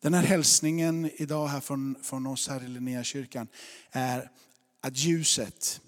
Den 0.00 0.14
här 0.14 0.22
hälsningen 0.22 1.10
idag 1.16 1.48
här 1.48 1.60
från, 1.60 1.96
från 2.02 2.26
oss 2.26 2.48
här 2.48 2.64
i 2.64 2.68
Linnéakyrkan 2.68 3.48
är 3.90 4.30
att 4.80 4.96
ljuset 4.96 5.80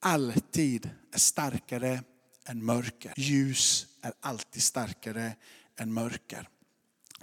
alltid 0.00 0.90
är 1.12 1.18
starkare 1.18 2.00
än 2.48 2.64
mörker. 2.64 3.12
Ljus 3.16 3.86
är 4.00 4.12
alltid 4.20 4.62
starkare 4.62 5.36
än 5.76 5.92
mörker. 5.92 6.48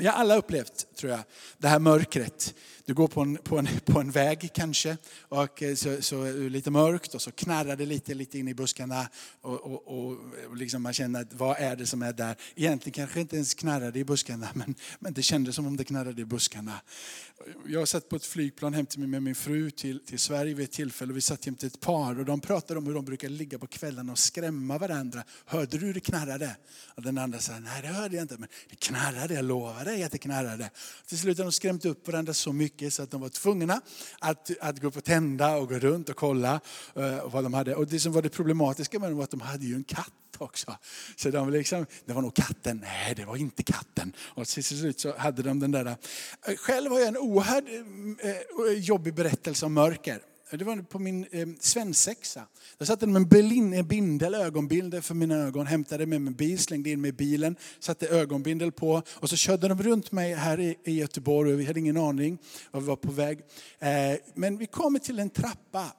Vi 0.02 0.08
har 0.08 0.14
alla 0.14 0.36
upplevt, 0.36 0.96
tror 0.96 1.12
jag, 1.12 1.24
det 1.58 1.68
här 1.68 1.80
mörkret. 1.80 2.54
Du 2.86 2.94
går 2.94 3.08
på 3.08 3.22
en, 3.22 3.38
på 3.38 3.58
en, 3.58 3.68
på 3.86 4.00
en 4.00 4.12
väg 4.12 4.50
kanske, 4.54 4.98
och 5.20 5.64
eh, 5.64 5.76
så, 5.76 6.02
så 6.02 6.24
är 6.24 6.34
det 6.34 6.50
lite 6.50 6.72
mörkt 6.72 7.16
och 7.16 7.22
så 7.22 7.32
knarrar 7.32 7.76
det 7.76 7.86
lite, 7.86 8.14
lite 8.14 8.40
in 8.40 8.48
i 8.48 8.54
buskarna. 8.54 9.08
Och, 9.42 9.62
och, 9.62 9.88
och 9.88 10.18
liksom 10.56 10.84
man 10.84 10.94
känner, 10.94 11.22
att, 11.22 11.34
vad 11.34 11.58
är 11.60 11.76
det 11.76 11.86
som 11.86 12.02
är 12.02 12.14
där? 12.14 12.36
Egentligen 12.56 12.94
kanske 12.94 13.20
inte 13.20 13.36
ens 13.36 13.54
knarrade 13.54 14.00
i 14.00 14.04
buskarna, 14.04 14.48
men, 14.54 14.76
men 15.00 15.14
det 15.14 15.22
kändes 15.22 15.56
som 15.56 15.68
om 15.68 15.78
det 15.78 15.84
knarrade 15.84 16.22
i 16.22 16.26
buskarna. 16.26 16.82
Jag 17.68 17.88
satt 17.88 18.10
på 18.10 18.16
ett 18.16 18.26
flygplan 18.26 18.74
hem 18.74 18.86
till 18.86 19.00
mig 19.00 19.08
med 19.08 19.24
min 19.24 19.36
fru 19.36 19.72
till, 19.72 20.06
till 20.06 20.20
Sverige 20.20 20.54
vid 20.54 20.64
ett 20.64 20.72
tillfälle. 20.72 21.14
Vi 21.14 21.22
satt 21.22 21.46
jämte 21.46 21.68
ett 21.68 21.80
par 21.80 22.20
och 22.20 22.26
de 22.26 22.42
pratade 22.42 22.78
om 22.80 22.88
hur 22.88 22.94
de 22.94 23.06
brukar 23.06 23.30
ligga 23.30 23.60
på 23.60 23.68
kvällarna 23.68 24.12
och 24.12 24.20
skrämma 24.20 24.78
varandra. 24.78 25.24
Hörde 25.46 25.78
du 25.78 25.94
det 25.94 26.00
knarrade? 26.00 26.56
Och 26.96 27.02
den 27.02 27.18
andra 27.18 27.40
sa, 27.40 27.60
nej 27.60 27.82
det 27.82 27.88
hörde 27.88 28.16
jag 28.16 28.24
inte, 28.24 28.38
men 28.38 28.50
det 28.70 28.76
knarrade, 28.80 29.34
jag 29.34 29.46
lovar 29.46 29.86
knarrade, 29.92 30.00
jätteknarrade. 30.00 30.70
Till 31.08 31.18
slut 31.18 31.38
hade 31.38 31.48
de 31.48 31.52
skrämt 31.52 31.86
upp 31.86 32.08
varandra 32.08 32.34
så 32.34 32.54
mycket 32.54 32.94
så 32.94 33.04
att 33.04 33.12
de 33.12 33.22
var 33.22 33.30
tvungna 33.30 33.82
att, 34.20 34.52
att 34.62 34.80
gå 34.80 34.88
upp 34.88 34.98
och 34.98 35.04
tända 35.04 35.58
och 35.58 35.70
gå 35.70 35.80
runt 35.80 36.10
och 36.10 36.16
kolla 36.16 36.60
uh, 36.98 37.30
vad 37.32 37.44
de 37.44 37.54
hade. 37.54 37.76
Och 37.76 37.88
det 37.88 38.00
som 38.00 38.14
var 38.14 38.22
det 38.22 38.30
problematiska 38.30 39.00
med 39.00 39.10
dem 39.10 39.18
var 39.18 39.24
att 39.24 39.32
de 39.32 39.42
hade 39.42 39.66
ju 39.66 39.76
en 39.76 39.84
katt 39.84 40.12
också. 40.38 40.78
Så 41.16 41.30
de 41.30 41.50
liksom, 41.50 41.86
det 42.06 42.14
var 42.14 42.22
nog 42.22 42.36
katten. 42.36 42.82
Nej, 42.84 43.16
det 43.16 43.26
var 43.26 43.38
inte 43.38 43.64
katten. 43.64 44.14
Och 44.20 44.48
till 44.48 44.64
slut 44.64 45.00
så 45.00 45.18
hade 45.18 45.44
de 45.44 45.60
den 45.60 45.72
där. 45.72 45.86
Eh, 45.86 46.56
själv 46.58 46.92
har 46.92 47.00
jag 47.00 47.08
en 47.08 47.18
oerhört 47.18 47.64
eh, 48.24 48.74
jobbig 48.74 49.14
berättelse 49.14 49.66
om 49.66 49.74
mörker. 49.74 50.22
Det 50.58 50.64
var 50.64 50.82
på 50.82 51.00
min 51.00 51.26
eh, 51.32 51.48
svensexa. 51.60 52.48
Där 52.78 52.86
satte 52.86 53.06
de 53.06 53.16
en 53.16 53.88
bindel, 53.88 54.36
ögonbindel 54.36 55.02
för 55.02 55.16
mina 55.16 55.36
ögon, 55.36 55.68
hämtade 55.68 56.06
med 56.06 56.22
mig 56.22 56.34
bil, 56.34 56.60
slängde 56.60 56.90
in 56.90 57.02
mig 57.02 57.10
i 57.10 57.14
bilen, 57.14 57.56
satte 57.80 58.08
ögonbindel 58.08 58.72
på 58.72 59.02
och 59.10 59.30
så 59.30 59.36
körde 59.36 59.68
de 59.68 59.84
runt 59.84 60.12
mig 60.12 60.34
här 60.34 60.60
i, 60.60 60.78
i 60.84 60.92
Göteborg 60.92 61.54
och 61.54 61.60
vi 61.60 61.66
hade 61.66 61.80
ingen 61.80 61.98
aning 61.98 62.38
var 62.72 62.82
vi 62.82 62.88
var 62.88 62.96
på 62.96 63.12
väg. 63.12 63.40
Eh, 63.80 63.90
men 64.34 64.58
vi 64.58 64.66
kommer 64.66 65.00
till 65.00 65.20
en 65.20 65.30
trappa 65.30 65.94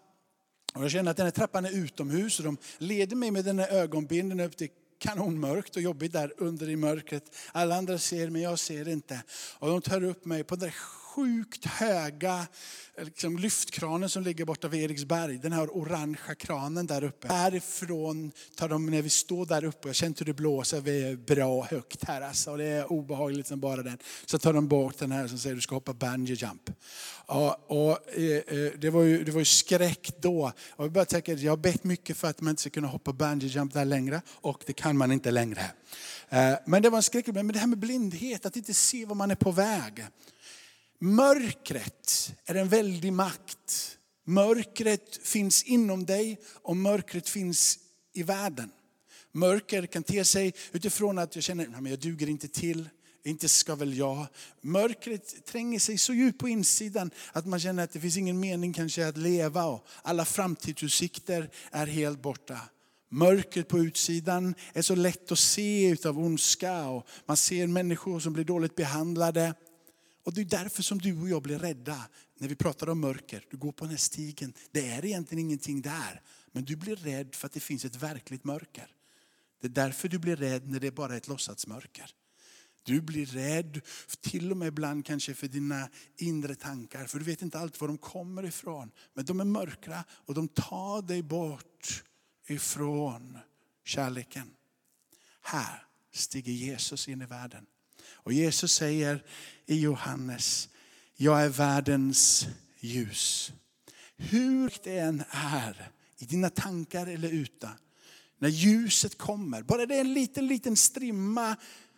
och 0.75 0.85
jag 0.85 0.90
känner 0.90 1.11
att 1.11 1.16
den 1.16 1.26
här 1.26 1.30
trappan 1.30 1.64
är 1.64 1.73
utomhus 1.73 2.38
och 2.38 2.44
de 2.44 2.56
leder 2.78 3.16
mig 3.16 3.30
med 3.30 3.44
den 3.44 3.59
här 3.59 3.68
ögonbindeln 3.73 4.40
upp 4.40 4.56
till 4.56 4.68
kanonmörkt 4.99 5.76
och 5.76 5.82
jobbigt 5.82 6.12
där 6.12 6.32
under 6.37 6.68
i 6.68 6.76
mörkret. 6.76 7.37
Alla 7.52 7.76
andra 7.76 7.99
ser 7.99 8.30
men 8.30 8.42
jag 8.42 8.59
ser 8.59 8.88
inte. 8.88 9.23
Och 9.59 9.68
de 9.68 9.82
tar 9.82 10.04
upp 10.04 10.25
mig 10.25 10.44
på 10.44 10.56
den 10.56 10.71
sjukt 11.14 11.66
höga 11.66 12.47
eh, 12.95 13.04
liksom 13.04 13.38
lyftkranen 13.38 14.09
som 14.09 14.23
ligger 14.23 14.45
borta 14.45 14.69
vid 14.69 14.85
Eriksberg. 14.85 15.38
Den 15.38 15.52
här 15.52 15.76
orangea 15.76 16.35
kranen 16.35 16.87
där 16.87 17.04
uppe. 17.04 17.28
Härifrån 17.28 18.33
tar 18.57 18.69
de, 18.69 18.87
när 18.87 19.02
vi 19.02 19.11
står 19.11 19.47
där 19.47 19.64
uppe, 19.64 19.88
jag 19.88 19.95
känner 19.95 20.19
hur 20.19 20.26
det 20.26 20.35
blåser, 20.35 20.81
vi 20.81 21.04
är 21.04 21.16
bra 21.16 21.64
högt 21.64 22.04
här 22.04 22.21
alltså. 22.21 22.50
Och 22.50 22.59
det 22.59 22.64
är 22.64 22.92
obehagligt 22.92 23.47
som 23.47 23.61
bara 23.61 23.83
den. 23.83 23.99
Så 24.26 24.38
tar 24.38 24.52
de 24.52 24.69
bort 24.69 24.99
den 24.99 25.12
här 25.12 25.26
som 25.26 25.38
säger 25.38 25.57
du 25.57 25.62
ska 25.62 25.75
hoppa 25.75 25.92
bungee 25.92 26.35
jump. 26.35 26.71
Ja, 27.28 27.61
och, 27.66 28.19
eh, 28.19 28.37
eh, 28.37 28.73
det, 28.78 28.90
var 28.90 29.02
ju, 29.02 29.25
det 29.25 29.33
var 29.33 29.40
ju 29.40 29.45
skräck 29.45 30.11
då. 30.21 30.52
Och 30.71 30.85
jag, 30.85 30.92
bara 30.92 31.04
tänker, 31.04 31.37
jag 31.37 31.52
har 31.52 31.57
bett 31.57 31.85
mycket 31.85 32.16
för 32.16 32.28
att 32.28 32.40
man 32.40 32.50
inte 32.50 32.61
ska 32.61 32.71
kunna 32.71 32.88
hoppa 32.88 33.12
bungee 33.12 33.49
jump 33.49 33.73
där 33.73 33.85
längre 33.85 34.23
och 34.31 34.62
det 34.66 34.73
kan 34.73 34.97
man 34.97 35.12
inte 35.12 35.31
längre. 35.31 35.71
Eh, 36.28 36.54
men 36.66 36.83
det 36.83 36.90
var 36.90 36.97
en 36.97 37.02
skräck. 37.02 37.26
Men 37.26 37.49
det 37.49 37.59
här 37.59 37.66
med 37.66 37.78
blindhet, 37.78 38.47
att 38.47 38.57
inte 38.57 38.75
se 38.75 39.04
var 39.04 39.14
man 39.14 39.31
är 39.31 39.35
på 39.35 39.50
väg. 39.50 40.07
Mörkret 41.04 42.35
är 42.44 42.54
en 42.54 42.68
väldig 42.68 43.12
makt. 43.12 43.99
Mörkret 44.25 45.16
finns 45.23 45.62
inom 45.62 46.06
dig 46.06 46.40
och 46.62 46.76
mörkret 46.76 47.28
finns 47.28 47.78
i 48.12 48.23
världen. 48.23 48.71
Mörker 49.32 49.87
kan 49.87 50.02
te 50.02 50.25
sig 50.25 50.54
utifrån 50.73 51.18
att 51.18 51.35
jag 51.35 51.44
känner 51.44 51.66
att 51.66 51.90
jag 51.90 51.99
duger 51.99 52.28
inte 52.28 52.49
till, 52.49 52.88
inte 53.25 53.49
ska 53.49 53.75
väl 53.75 53.97
jag. 53.97 54.26
Mörkret 54.61 55.44
tränger 55.47 55.78
sig 55.78 55.99
så 55.99 56.14
djupt 56.14 56.38
på 56.38 56.49
insidan 56.49 57.11
att 57.32 57.47
man 57.47 57.61
känner 57.61 57.85
att 57.85 57.92
det 57.92 58.00
finns 58.00 58.16
ingen 58.16 58.40
mening 58.40 58.73
kanske 58.73 59.06
att 59.06 59.16
leva 59.16 59.64
och 59.64 59.87
alla 60.02 60.25
framtidsutsikter 60.25 61.50
är 61.71 61.87
helt 61.87 62.23
borta. 62.23 62.61
Mörkret 63.11 63.68
på 63.68 63.78
utsidan 63.78 64.54
är 64.73 64.82
så 64.82 64.94
lätt 64.94 65.32
att 65.32 65.38
se 65.38 65.88
utav 65.88 66.18
ondska 66.18 66.88
och 66.88 67.06
man 67.26 67.37
ser 67.37 67.66
människor 67.66 68.21
som 68.21 68.32
blir 68.32 68.44
dåligt 68.44 68.76
behandlade. 68.76 69.54
Och 70.25 70.35
det 70.35 70.41
är 70.41 70.45
därför 70.45 70.83
som 70.83 70.99
du 70.99 71.21
och 71.21 71.29
jag 71.29 71.43
blir 71.43 71.59
rädda 71.59 72.09
när 72.38 72.49
vi 72.49 72.55
pratar 72.55 72.88
om 72.88 73.00
mörker. 73.00 73.47
Du 73.50 73.57
går 73.57 73.73
på 73.73 73.85
den 73.85 73.91
här 73.91 73.99
stigen, 73.99 74.55
det 74.71 74.88
är 74.88 75.05
egentligen 75.05 75.45
ingenting 75.45 75.83
där. 75.83 76.23
Men 76.52 76.64
du 76.64 76.76
blir 76.76 76.97
rädd 76.97 77.35
för 77.35 77.47
att 77.47 77.52
det 77.52 77.61
finns 77.61 77.85
ett 77.85 77.97
verkligt 77.97 78.45
mörker. 78.45 78.87
Det 79.61 79.67
är 79.67 79.71
därför 79.71 80.09
du 80.09 80.19
blir 80.19 80.37
rädd 80.37 80.69
när 80.69 80.81
det 80.81 80.87
är 80.87 80.91
bara 80.91 81.17
ett 81.17 81.29
låtsasmörker. 81.29 82.11
Du 82.83 83.00
blir 83.00 83.26
rädd, 83.26 83.81
till 84.21 84.50
och 84.50 84.57
med 84.57 84.69
ibland 84.69 85.07
kanske 85.07 85.35
för 85.35 85.49
dina 85.49 85.88
inre 86.17 86.55
tankar. 86.55 87.07
För 87.07 87.19
du 87.19 87.25
vet 87.25 87.43
inte 87.43 87.59
alltid 87.59 87.81
var 87.81 87.88
de 87.88 87.99
kommer 87.99 88.45
ifrån. 88.45 88.91
Men 89.14 89.25
de 89.25 89.41
är 89.41 89.45
mörkra 89.45 90.05
och 90.11 90.35
de 90.35 90.49
tar 90.49 91.02
dig 91.02 91.23
bort 91.23 92.05
ifrån 92.47 93.38
kärleken. 93.85 94.50
Här 95.41 95.87
stiger 96.12 96.52
Jesus 96.52 97.09
in 97.09 97.23
i 97.23 97.26
världen. 97.26 97.67
Och 98.14 98.33
Jesus 98.33 98.73
säger 98.73 99.25
i 99.66 99.81
Johannes, 99.81 100.69
jag 101.16 101.42
är 101.42 101.49
världens 101.49 102.47
ljus. 102.81 103.52
Hur 104.16 104.73
det 104.85 104.99
än 104.99 105.25
är 105.31 105.90
i 106.19 106.25
dina 106.25 106.50
tankar 106.50 107.07
eller 107.07 107.31
utan, 107.31 107.73
när 108.38 108.49
ljuset 108.49 109.19
kommer, 109.19 109.62
bara 109.62 109.87
det 109.87 109.97
är 109.97 110.00
en 110.00 110.14
liten, 110.14 110.47
liten 110.47 110.76
strimma 110.76 111.57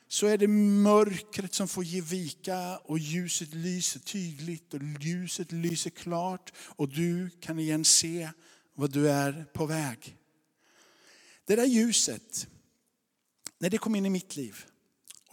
så 0.08 0.26
är 0.26 0.38
det 0.38 0.48
mörkret 0.48 1.54
som 1.54 1.68
får 1.68 1.84
ge 1.84 2.00
vika 2.00 2.78
och 2.78 2.98
ljuset 2.98 3.54
lyser 3.54 4.00
tydligt 4.00 4.74
och 4.74 4.80
ljuset 5.00 5.52
lyser 5.52 5.90
klart 5.90 6.52
och 6.58 6.88
du 6.88 7.30
kan 7.40 7.58
igen 7.58 7.84
se 7.84 8.30
vad 8.74 8.90
du 8.90 9.10
är 9.10 9.46
på 9.52 9.66
väg. 9.66 10.16
Det 11.44 11.56
där 11.56 11.66
ljuset, 11.66 12.48
när 13.58 13.70
det 13.70 13.78
kom 13.78 13.94
in 13.94 14.06
i 14.06 14.10
mitt 14.10 14.36
liv, 14.36 14.64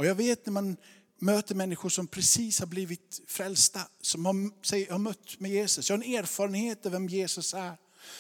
och 0.02 0.08
jag 0.08 0.16
vet 0.16 0.46
när 0.46 0.54
man 0.54 0.78
möter 1.20 1.56
människor 1.56 1.90
som 1.90 2.08
precis 2.08 2.60
har 2.60 2.68
blivit 2.68 3.22
frälsta, 3.28 3.80
som 4.02 4.26
har, 4.26 4.66
säg, 4.66 4.88
har 4.90 4.98
mött 4.98 5.40
med 5.40 5.52
Jesus, 5.52 5.90
jag 5.90 5.98
har 5.98 6.04
en 6.04 6.16
erfarenhet 6.16 6.86
av 6.86 6.92
vem 6.92 7.08
Jesus 7.08 7.54
är. 7.54 7.78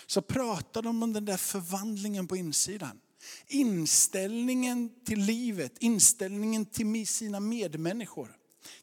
Så 0.08 0.22
pratar 0.22 0.82
de 0.82 1.04
om 1.04 1.14
den 1.14 1.26
där 1.26 1.38
förvandlingen 1.38 2.28
på 2.28 2.36
insidan. 2.36 3.00
Inställningen 3.48 4.90
till 5.06 5.20
livet, 5.20 5.74
inställningen 5.80 6.66
till 6.66 7.08
sina 7.08 7.40
medmänniskor. 7.40 8.36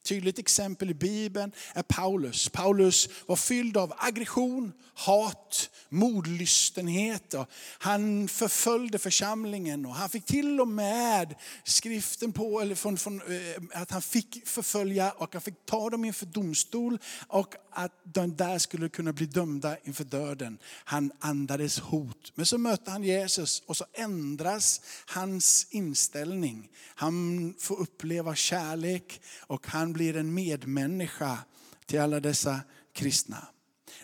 Tydligt 0.08 0.38
exempel 0.38 0.90
i 0.90 0.94
Bibeln 0.94 1.52
är 1.74 1.82
Paulus. 1.82 2.48
Paulus 2.48 3.08
var 3.26 3.36
fylld 3.36 3.76
av 3.76 3.92
aggression, 3.96 4.72
hat, 4.94 5.70
mordlystenhet. 5.88 7.34
Och 7.34 7.46
han 7.78 8.28
förföljde 8.28 8.98
församlingen 8.98 9.86
och 9.86 9.94
han 9.94 10.08
fick 10.08 10.24
till 10.24 10.60
och 10.60 10.68
med 10.68 11.34
skriften 11.64 12.32
på, 12.32 12.60
eller 12.60 12.74
från, 12.74 12.96
från, 12.96 13.20
eh, 13.20 13.80
att 13.82 13.90
han 13.90 14.02
fick 14.02 14.48
förfölja 14.48 15.10
och 15.10 15.32
han 15.32 15.42
fick 15.42 15.66
ta 15.66 15.90
dem 15.90 16.04
inför 16.04 16.26
domstol 16.26 16.98
och 17.26 17.54
att 17.70 17.92
de 18.04 18.36
där 18.36 18.58
skulle 18.58 18.88
kunna 18.88 19.12
bli 19.12 19.26
dömda 19.26 19.76
inför 19.84 20.04
döden. 20.04 20.58
Han 20.84 21.12
andades 21.20 21.78
hot. 21.78 22.32
Men 22.34 22.46
så 22.46 22.58
mötte 22.58 22.90
han 22.90 23.02
Jesus 23.02 23.62
och 23.66 23.76
så 23.76 23.84
ändras 23.92 24.80
hans 25.06 25.66
inställning. 25.70 26.68
Han 26.94 27.54
får 27.58 27.80
uppleva 27.80 28.34
kärlek 28.34 29.20
och 29.40 29.66
han 29.66 29.92
blir 29.98 30.16
en 30.16 30.34
medmänniska 30.34 31.38
till 31.86 32.00
alla 32.00 32.20
dessa 32.20 32.60
kristna. 32.92 33.48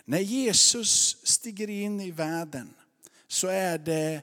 När 0.05 0.19
Jesus 0.19 1.17
stiger 1.23 1.69
in 1.69 2.01
i 2.01 2.11
världen 2.11 2.73
så 3.27 3.47
är 3.47 3.77
det 3.77 4.21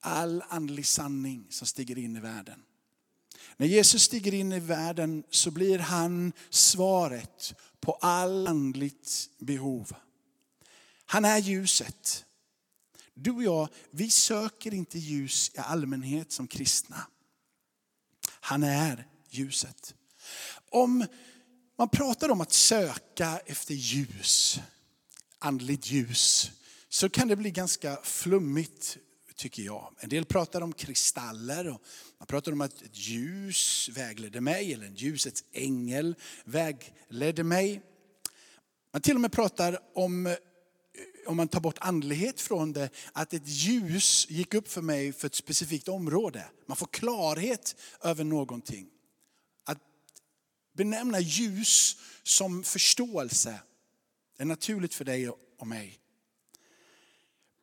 all 0.00 0.42
andlig 0.48 0.86
sanning 0.86 1.46
som 1.50 1.66
stiger 1.66 1.98
in 1.98 2.16
i 2.16 2.20
världen. 2.20 2.62
När 3.56 3.66
Jesus 3.66 4.02
stiger 4.02 4.34
in 4.34 4.52
i 4.52 4.60
världen 4.60 5.24
så 5.30 5.50
blir 5.50 5.78
han 5.78 6.32
svaret 6.50 7.54
på 7.80 7.92
all 7.92 8.46
andligt 8.46 9.30
behov. 9.38 9.92
Han 11.04 11.24
är 11.24 11.38
ljuset. 11.38 12.24
Du 13.14 13.30
och 13.30 13.42
jag, 13.42 13.68
vi 13.90 14.10
söker 14.10 14.74
inte 14.74 14.98
ljus 14.98 15.50
i 15.54 15.58
allmänhet 15.58 16.32
som 16.32 16.46
kristna. 16.48 17.06
Han 18.40 18.62
är 18.62 19.06
ljuset. 19.30 19.94
Om 20.70 21.06
man 21.78 21.88
pratar 21.88 22.28
om 22.28 22.40
att 22.40 22.52
söka 22.52 23.40
efter 23.46 23.74
ljus, 23.74 24.60
andligt 25.38 25.86
ljus, 25.86 26.50
så 26.88 27.08
kan 27.08 27.28
det 27.28 27.36
bli 27.36 27.50
ganska 27.50 27.98
flummigt 28.02 28.98
tycker 29.36 29.62
jag. 29.62 29.94
En 29.98 30.08
del 30.08 30.24
pratar 30.24 30.60
om 30.60 30.72
kristaller 30.72 31.68
och 31.68 31.82
man 32.18 32.26
pratar 32.26 32.52
om 32.52 32.60
att 32.60 32.82
ett 32.82 32.96
ljus 32.96 33.88
vägledde 33.92 34.40
mig 34.40 34.74
eller 34.74 34.86
en 34.86 34.94
ljusets 34.94 35.44
ängel 35.52 36.14
vägledde 36.44 37.44
mig. 37.44 37.82
Man 38.92 39.02
till 39.02 39.14
och 39.14 39.20
med 39.20 39.32
pratar 39.32 39.78
om, 39.94 40.36
om 41.26 41.36
man 41.36 41.48
tar 41.48 41.60
bort 41.60 41.78
andlighet 41.80 42.40
från 42.40 42.72
det, 42.72 42.90
att 43.12 43.32
ett 43.32 43.48
ljus 43.48 44.26
gick 44.30 44.54
upp 44.54 44.68
för 44.68 44.82
mig 44.82 45.12
för 45.12 45.26
ett 45.26 45.34
specifikt 45.34 45.88
område. 45.88 46.44
Man 46.66 46.76
får 46.76 46.86
klarhet 46.86 47.76
över 48.02 48.24
någonting 48.24 48.91
benämna 50.72 51.20
ljus 51.20 51.96
som 52.22 52.62
förståelse 52.62 53.60
är 54.38 54.44
naturligt 54.44 54.94
för 54.94 55.04
dig 55.04 55.28
och 55.58 55.66
mig. 55.66 55.98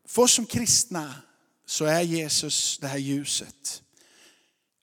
För 0.06 0.22
oss 0.22 0.34
som 0.34 0.46
kristna 0.46 1.13
så 1.66 1.86
är 1.86 2.01
Jesus 2.01 2.78
det 2.78 2.88
här 2.88 2.98
ljuset. 2.98 3.84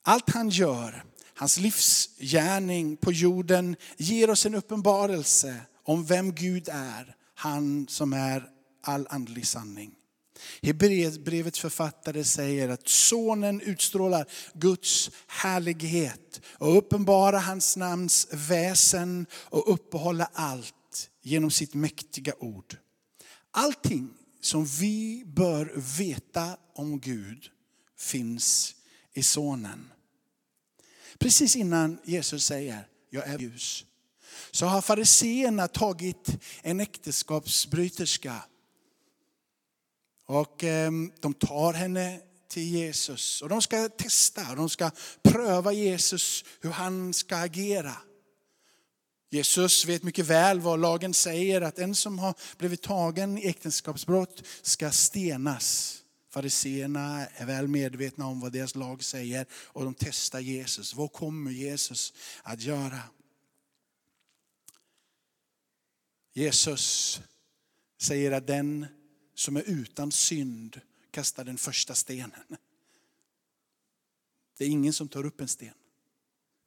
Allt 0.02 0.30
han 0.30 0.48
gör, 0.48 1.04
hans 1.34 1.58
livsgärning 1.58 2.96
på 2.96 3.12
jorden 3.12 3.76
ger 3.96 4.30
oss 4.30 4.46
en 4.46 4.54
uppenbarelse 4.54 5.60
om 5.82 6.04
vem 6.04 6.34
Gud 6.34 6.68
är. 6.72 7.16
Han 7.34 7.88
som 7.88 8.12
är 8.12 8.50
all 8.82 9.06
andlig 9.10 9.46
sanning. 9.46 9.94
Hebreerbrevets 10.62 11.58
författare 11.60 12.24
säger 12.24 12.68
att 12.68 12.88
sonen 12.88 13.60
utstrålar 13.60 14.26
Guds 14.54 15.10
härlighet 15.26 16.40
och 16.58 16.78
uppenbarar 16.78 17.40
hans 17.40 17.76
namns 17.76 18.28
väsen 18.30 19.26
och 19.32 19.72
uppehåller 19.74 20.26
allt 20.32 21.10
genom 21.22 21.50
sitt 21.50 21.74
mäktiga 21.74 22.32
ord. 22.38 22.76
Allting 23.50 24.10
som 24.40 24.64
vi 24.64 25.22
bör 25.26 25.72
veta 25.98 26.56
om 26.74 27.00
Gud 27.00 27.44
finns 27.98 28.74
i 29.14 29.22
sonen. 29.22 29.90
Precis 31.18 31.56
innan 31.56 31.98
Jesus 32.04 32.44
säger, 32.44 32.86
jag 33.10 33.28
är 33.28 33.38
ljus, 33.38 33.84
så 34.50 34.66
har 34.66 34.82
fariseerna 34.82 35.68
tagit 35.68 36.28
en 36.62 36.80
äktenskapsbryterska 36.80 38.42
och 40.26 40.64
ehm, 40.64 41.12
de 41.20 41.34
tar 41.34 41.72
henne 41.72 42.20
till 42.48 42.62
Jesus 42.62 43.42
och 43.42 43.48
de 43.48 43.62
ska 43.62 43.88
testa, 43.88 44.54
de 44.54 44.70
ska 44.70 44.90
pröva 45.22 45.72
Jesus 45.72 46.44
hur 46.60 46.70
han 46.70 47.14
ska 47.14 47.36
agera. 47.36 47.96
Jesus 49.30 49.84
vet 49.84 50.02
mycket 50.02 50.26
väl 50.26 50.60
vad 50.60 50.80
lagen 50.80 51.14
säger, 51.14 51.60
att 51.60 51.78
en 51.78 51.94
som 51.94 52.18
har 52.18 52.34
blivit 52.58 52.82
tagen 52.82 53.38
i 53.38 53.46
äktenskapsbrott 53.48 54.42
ska 54.62 54.90
stenas. 54.90 55.98
Fariseerna 56.30 57.26
är 57.26 57.46
väl 57.46 57.68
medvetna 57.68 58.26
om 58.26 58.40
vad 58.40 58.52
deras 58.52 58.74
lag 58.74 59.04
säger 59.04 59.46
och 59.52 59.84
de 59.84 59.94
testar 59.94 60.40
Jesus. 60.40 60.94
Vad 60.94 61.12
kommer 61.12 61.50
Jesus 61.50 62.12
att 62.42 62.62
göra? 62.62 63.00
Jesus 66.32 67.20
säger 68.00 68.32
att 68.32 68.46
den 68.46 68.86
som 69.36 69.56
är 69.56 69.62
utan 69.62 70.12
synd 70.12 70.80
kastar 71.10 71.44
den 71.44 71.58
första 71.58 71.94
stenen. 71.94 72.56
Det 74.58 74.64
är 74.64 74.68
ingen 74.68 74.92
som 74.92 75.08
tar 75.08 75.26
upp 75.26 75.40
en 75.40 75.48
sten. 75.48 75.74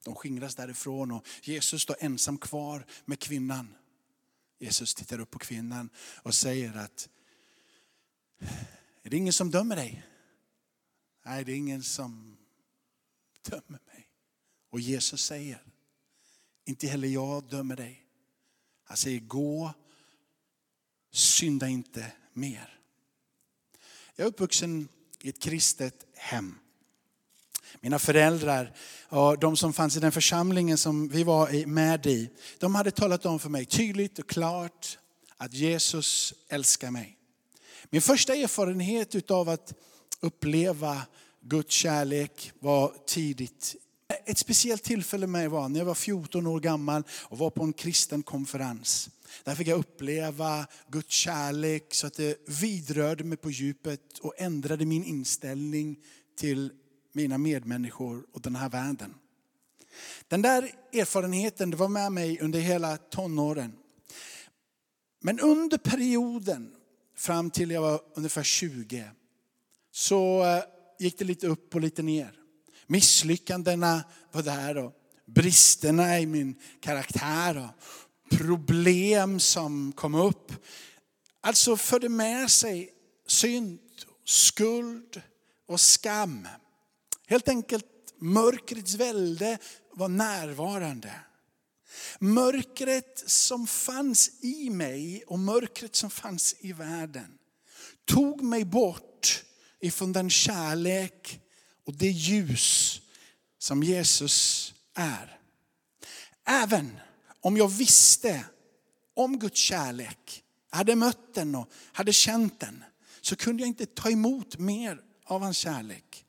De 0.04 0.14
skingras 0.14 0.54
därifrån 0.54 1.10
och 1.10 1.26
Jesus 1.42 1.82
står 1.82 1.96
ensam 2.00 2.38
kvar 2.38 2.86
med 3.04 3.20
kvinnan. 3.20 3.74
Jesus 4.58 4.94
tittar 4.94 5.20
upp 5.20 5.30
på 5.30 5.38
kvinnan 5.38 5.90
och 6.22 6.34
säger 6.34 6.76
att 6.76 7.08
är 9.02 9.10
det 9.10 9.16
ingen 9.16 9.32
som 9.32 9.50
dömer 9.50 9.76
dig? 9.76 10.06
Nej, 11.24 11.44
det 11.44 11.52
är 11.52 11.56
ingen 11.56 11.82
som 11.82 12.36
dömer 13.42 13.80
mig. 13.86 14.08
Och 14.70 14.80
Jesus 14.80 15.24
säger, 15.24 15.64
inte 16.64 16.86
heller 16.86 17.08
jag 17.08 17.44
dömer 17.44 17.76
dig. 17.76 18.06
Han 18.84 18.96
säger 18.96 19.20
gå, 19.20 19.72
synda 21.12 21.68
inte 21.68 22.12
mer. 22.32 22.78
Jag 24.16 24.24
är 24.24 24.28
uppvuxen 24.28 24.88
i 25.20 25.28
ett 25.28 25.42
kristet 25.42 26.06
hem. 26.14 26.58
Mina 27.80 27.98
föräldrar 27.98 28.72
och 29.08 29.38
de 29.38 29.56
som 29.56 29.72
fanns 29.72 29.96
i 29.96 30.00
den 30.00 30.12
församlingen 30.12 30.78
som 30.78 31.08
vi 31.08 31.24
var 31.24 31.66
med 31.66 32.06
i, 32.06 32.30
de 32.58 32.74
hade 32.74 32.90
talat 32.90 33.26
om 33.26 33.38
för 33.38 33.48
mig 33.48 33.64
tydligt 33.64 34.18
och 34.18 34.28
klart 34.28 34.98
att 35.36 35.54
Jesus 35.54 36.34
älskar 36.48 36.90
mig. 36.90 37.16
Min 37.90 38.02
första 38.02 38.34
erfarenhet 38.34 39.30
av 39.30 39.48
att 39.48 39.74
uppleva 40.20 41.02
Guds 41.40 41.74
kärlek 41.74 42.52
var 42.58 42.94
tidigt. 43.06 43.76
Ett 44.26 44.38
speciellt 44.38 44.82
tillfälle 44.82 45.26
med 45.26 45.40
mig 45.40 45.48
var 45.48 45.68
när 45.68 45.80
jag 45.80 45.84
var 45.86 45.94
14 45.94 46.46
år 46.46 46.60
gammal 46.60 47.02
och 47.10 47.38
var 47.38 47.50
på 47.50 47.64
en 47.64 47.72
kristen 47.72 48.22
konferens. 48.22 49.10
Där 49.44 49.54
fick 49.54 49.68
jag 49.68 49.78
uppleva 49.78 50.66
Guds 50.88 51.14
kärlek 51.14 51.94
så 51.94 52.06
att 52.06 52.14
det 52.14 52.48
vidrörde 52.60 53.24
mig 53.24 53.38
på 53.38 53.50
djupet 53.50 54.18
och 54.18 54.34
ändrade 54.36 54.86
min 54.86 55.04
inställning 55.04 55.98
till 56.38 56.72
mina 57.12 57.38
medmänniskor 57.38 58.24
och 58.32 58.40
den 58.40 58.56
här 58.56 58.68
världen. 58.68 59.14
Den 60.28 60.42
där 60.42 60.62
erfarenheten 60.92 61.70
det 61.70 61.76
var 61.76 61.88
med 61.88 62.12
mig 62.12 62.40
under 62.40 62.60
hela 62.60 62.96
tonåren. 62.96 63.72
Men 65.20 65.40
under 65.40 65.78
perioden 65.78 66.74
fram 67.16 67.50
till 67.50 67.70
jag 67.70 67.80
var 67.80 68.00
ungefär 68.14 68.42
20 68.42 69.10
så 69.92 70.44
eh, 70.44 70.62
gick 70.98 71.18
det 71.18 71.24
lite 71.24 71.46
upp 71.46 71.74
och 71.74 71.80
lite 71.80 72.02
ner. 72.02 72.39
Misslyckandena 72.90 74.04
var 74.32 74.42
där 74.42 74.76
och 74.76 74.92
bristerna 75.26 76.20
i 76.20 76.26
min 76.26 76.54
karaktär 76.80 77.56
och 77.58 78.36
problem 78.38 79.40
som 79.40 79.92
kom 79.92 80.14
upp. 80.14 80.52
Alltså 81.40 81.76
förde 81.76 82.08
med 82.08 82.50
sig 82.50 82.92
synd, 83.26 83.78
skuld 84.24 85.22
och 85.68 85.80
skam. 85.80 86.48
Helt 87.26 87.48
enkelt 87.48 87.86
mörkrets 88.18 88.94
välde 88.94 89.58
var 89.92 90.08
närvarande. 90.08 91.12
Mörkret 92.18 93.22
som 93.26 93.66
fanns 93.66 94.44
i 94.44 94.70
mig 94.70 95.24
och 95.26 95.38
mörkret 95.38 95.96
som 95.96 96.10
fanns 96.10 96.54
i 96.58 96.72
världen 96.72 97.38
tog 98.04 98.42
mig 98.42 98.64
bort 98.64 99.44
ifrån 99.80 100.12
den 100.12 100.30
kärlek 100.30 101.40
och 101.84 101.94
det 101.94 102.10
ljus 102.10 103.00
som 103.58 103.82
Jesus 103.82 104.74
är. 104.94 105.38
Även 106.44 107.00
om 107.40 107.56
jag 107.56 107.68
visste 107.68 108.44
om 109.14 109.38
Guds 109.38 109.60
kärlek, 109.60 110.42
hade 110.70 110.96
mött 110.96 111.34
den 111.34 111.54
och 111.54 111.70
hade 111.92 112.12
känt 112.12 112.60
den, 112.60 112.84
så 113.20 113.36
kunde 113.36 113.62
jag 113.62 113.68
inte 113.68 113.86
ta 113.86 114.10
emot 114.10 114.58
mer 114.58 115.00
av 115.24 115.42
hans 115.42 115.56
kärlek. 115.56 116.24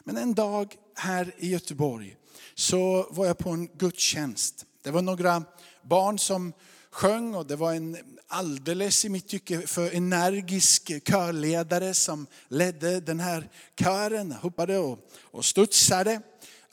Men 0.00 0.16
en 0.16 0.34
dag 0.34 0.74
här 0.94 1.34
i 1.38 1.48
Göteborg 1.48 2.16
så 2.54 3.08
var 3.10 3.26
jag 3.26 3.38
på 3.38 3.50
en 3.50 3.66
gudstjänst. 3.66 4.66
Det 4.82 4.90
var 4.90 5.02
några 5.02 5.44
barn 5.82 6.18
som 6.18 6.52
sjöng 6.90 7.34
och 7.34 7.46
det 7.46 7.56
var 7.56 7.74
en 7.74 7.96
alldeles 8.26 9.04
i 9.04 9.08
mitt 9.08 9.28
tycke 9.28 9.60
för 9.66 9.90
energisk 9.90 11.04
körledare 11.04 11.94
som 11.94 12.26
ledde 12.48 13.00
den 13.00 13.20
här 13.20 13.48
kören, 13.80 14.32
hoppade 14.32 14.78
och, 14.78 14.98
och 15.20 15.44
studsade. 15.44 16.20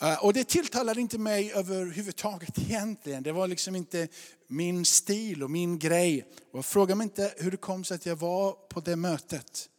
Eh, 0.02 0.24
och 0.24 0.34
det 0.34 0.44
tilltalade 0.44 1.02
inte 1.02 1.18
mig 1.18 1.52
överhuvudtaget 1.54 2.60
egentligen. 2.60 3.24
Det 3.24 3.32
var 3.32 3.48
liksom 3.48 3.76
inte 3.76 4.08
min 4.48 4.86
stil 4.86 5.44
och 5.44 5.52
min 5.52 5.80
grej. 5.80 6.28
Och 6.54 6.66
fråga 6.66 6.96
mig 6.96 7.06
inte 7.06 7.34
hur 7.38 7.52
det 7.52 7.58
kom 7.58 7.84
sig 7.84 7.96
att 7.96 8.06
jag 8.06 8.16
var 8.16 8.52
på 8.52 8.80
det 8.80 8.96
mötet. 8.96 9.70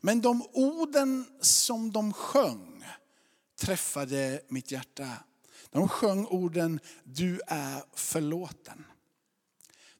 Men 0.00 0.20
de 0.20 0.42
orden 0.52 1.24
som 1.40 1.92
de 1.92 2.12
sjöng 2.12 2.84
träffade 3.60 4.40
mitt 4.48 4.70
hjärta. 4.70 5.08
De 5.70 5.88
sjöng 5.88 6.26
orden, 6.26 6.80
du 7.04 7.40
är 7.46 7.82
förlåten. 7.94 8.84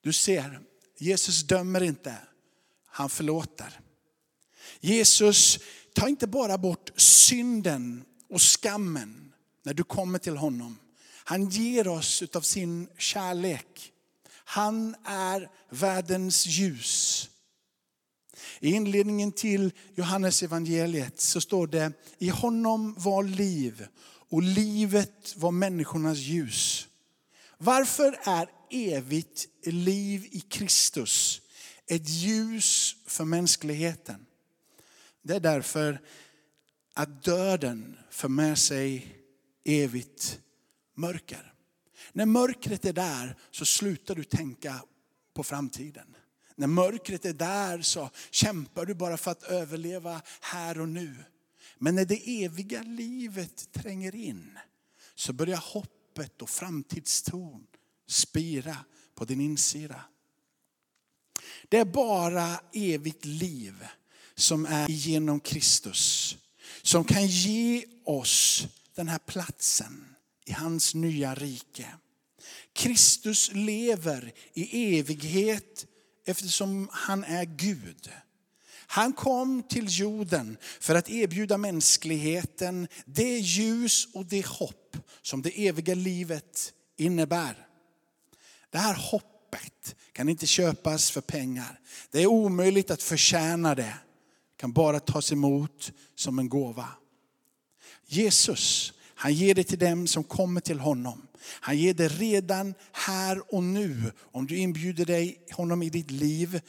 Du 0.02 0.12
ser, 0.12 0.60
Jesus 0.98 1.42
dömer 1.42 1.82
inte, 1.82 2.16
han 2.86 3.10
förlåter. 3.10 3.80
Jesus 4.80 5.58
tar 5.94 6.08
inte 6.08 6.26
bara 6.26 6.58
bort 6.58 6.90
synden 6.96 8.04
och 8.28 8.42
skammen 8.42 9.32
när 9.62 9.74
du 9.74 9.84
kommer 9.84 10.18
till 10.18 10.36
honom. 10.36 10.78
Han 11.24 11.48
ger 11.48 11.88
oss 11.88 12.22
utav 12.22 12.40
sin 12.40 12.88
kärlek. 12.98 13.92
Han 14.44 14.96
är 15.04 15.48
världens 15.70 16.46
ljus. 16.46 17.26
I 18.60 18.70
inledningen 18.70 19.32
till 19.32 19.72
Johannes 19.94 20.42
evangeliet 20.42 21.20
så 21.20 21.40
står 21.40 21.66
det, 21.66 21.92
i 22.18 22.28
honom 22.28 22.94
var 22.98 23.22
liv 23.22 23.86
och 24.28 24.42
livet 24.42 25.34
var 25.36 25.50
människornas 25.50 26.18
ljus. 26.18 26.88
Varför 27.58 28.18
är 28.22 28.48
evigt 28.70 29.48
liv 29.62 30.28
i 30.30 30.40
Kristus 30.40 31.42
ett 31.86 32.08
ljus 32.08 32.96
för 33.06 33.24
mänskligheten? 33.24 34.26
Det 35.22 35.34
är 35.34 35.40
därför 35.40 36.00
att 36.94 37.24
döden 37.24 37.98
för 38.10 38.28
med 38.28 38.58
sig 38.58 39.16
evigt 39.64 40.40
mörker. 40.94 41.54
När 42.12 42.26
mörkret 42.26 42.84
är 42.84 42.92
där 42.92 43.36
så 43.50 43.64
slutar 43.64 44.14
du 44.14 44.24
tänka 44.24 44.82
på 45.34 45.44
framtiden. 45.44 46.16
När 46.54 46.66
mörkret 46.66 47.24
är 47.24 47.32
där 47.32 47.82
så 47.82 48.10
kämpar 48.30 48.86
du 48.86 48.94
bara 48.94 49.16
för 49.16 49.30
att 49.30 49.42
överleva 49.42 50.22
här 50.40 50.80
och 50.80 50.88
nu. 50.88 51.14
Men 51.78 51.94
när 51.94 52.04
det 52.04 52.44
eviga 52.44 52.82
livet 52.82 53.72
tränger 53.72 54.14
in 54.14 54.58
så 55.14 55.32
börjar 55.32 55.56
hoppet 55.56 56.42
och 56.42 56.50
framtidstron 56.50 57.66
spira 58.10 58.76
på 59.14 59.24
din 59.24 59.40
insida. 59.40 60.04
Det 61.68 61.78
är 61.78 61.84
bara 61.84 62.60
evigt 62.72 63.24
liv 63.24 63.86
som 64.34 64.66
är 64.66 64.88
genom 64.88 65.40
Kristus. 65.40 66.36
Som 66.82 67.04
kan 67.04 67.26
ge 67.26 67.84
oss 68.04 68.66
den 68.94 69.08
här 69.08 69.18
platsen 69.18 70.14
i 70.46 70.52
hans 70.52 70.94
nya 70.94 71.34
rike. 71.34 71.86
Kristus 72.72 73.50
lever 73.52 74.32
i 74.54 74.98
evighet 74.98 75.86
eftersom 76.26 76.88
han 76.92 77.24
är 77.24 77.44
Gud. 77.44 78.10
Han 78.86 79.12
kom 79.12 79.62
till 79.62 79.86
jorden 79.88 80.56
för 80.80 80.94
att 80.94 81.10
erbjuda 81.10 81.58
mänskligheten 81.58 82.88
det 83.04 83.38
ljus 83.38 84.08
och 84.14 84.26
det 84.26 84.46
hopp 84.46 84.96
som 85.22 85.42
det 85.42 85.66
eviga 85.68 85.94
livet 85.94 86.72
innebär. 86.96 87.69
Det 88.70 88.78
här 88.78 88.94
hoppet 88.94 89.96
kan 90.12 90.28
inte 90.28 90.46
köpas 90.46 91.10
för 91.10 91.20
pengar. 91.20 91.80
Det 92.10 92.22
är 92.22 92.26
omöjligt 92.26 92.90
att 92.90 93.02
förtjäna 93.02 93.74
det. 93.74 93.82
det 93.82 93.96
kan 94.56 94.72
bara 94.72 95.00
tas 95.00 95.32
emot 95.32 95.92
som 96.14 96.38
en 96.38 96.48
gåva. 96.48 96.88
Jesus, 98.06 98.92
han 99.14 99.34
ger 99.34 99.54
det 99.54 99.64
till 99.64 99.78
dem 99.78 100.06
som 100.06 100.24
kommer 100.24 100.60
till 100.60 100.80
honom. 100.80 101.26
Han 101.42 101.78
ger 101.78 101.94
det 101.94 102.08
redan 102.08 102.74
här 102.92 103.54
och 103.54 103.62
nu. 103.62 104.12
Om 104.18 104.46
du 104.46 104.56
inbjuder 104.56 105.04
dig, 105.04 105.46
honom 105.52 105.82
i 105.82 105.90
ditt 105.90 106.10
liv, 106.10 106.60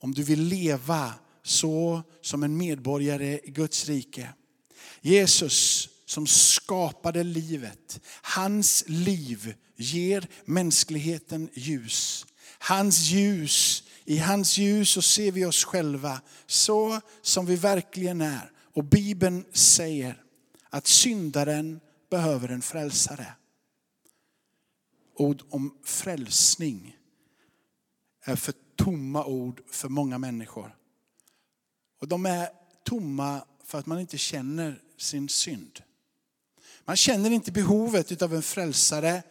om 0.00 0.14
du 0.14 0.22
vill 0.22 0.42
leva 0.42 1.14
så 1.42 2.02
som 2.20 2.42
en 2.42 2.56
medborgare 2.56 3.40
i 3.44 3.50
Guds 3.50 3.88
rike. 3.88 4.28
Jesus 5.00 5.88
som 6.06 6.26
skapade 6.26 7.22
livet, 7.22 8.00
hans 8.22 8.84
liv 8.86 9.54
ger 9.76 10.28
mänskligheten 10.44 11.48
ljus. 11.52 12.26
Hans 12.58 13.00
ljus, 13.00 13.82
i 14.04 14.18
hans 14.18 14.58
ljus 14.58 14.90
så 14.90 15.02
ser 15.02 15.32
vi 15.32 15.44
oss 15.44 15.64
själva 15.64 16.20
så 16.46 17.00
som 17.22 17.46
vi 17.46 17.56
verkligen 17.56 18.20
är. 18.20 18.52
Och 18.74 18.84
Bibeln 18.84 19.44
säger 19.52 20.22
att 20.70 20.86
syndaren 20.86 21.80
behöver 22.10 22.48
en 22.48 22.62
frälsare. 22.62 23.34
Ord 25.14 25.42
om 25.50 25.78
frälsning 25.84 26.96
är 28.24 28.36
för 28.36 28.54
tomma 28.76 29.24
ord 29.24 29.62
för 29.70 29.88
många 29.88 30.18
människor. 30.18 30.76
Och 32.00 32.08
de 32.08 32.26
är 32.26 32.48
tomma 32.84 33.44
för 33.64 33.78
att 33.78 33.86
man 33.86 34.00
inte 34.00 34.18
känner 34.18 34.82
sin 34.96 35.28
synd. 35.28 35.82
Man 36.86 36.96
känner 36.96 37.30
inte 37.30 37.52
behovet 37.52 38.22
av 38.22 38.34
en 38.34 38.42
frälsare 38.42 39.22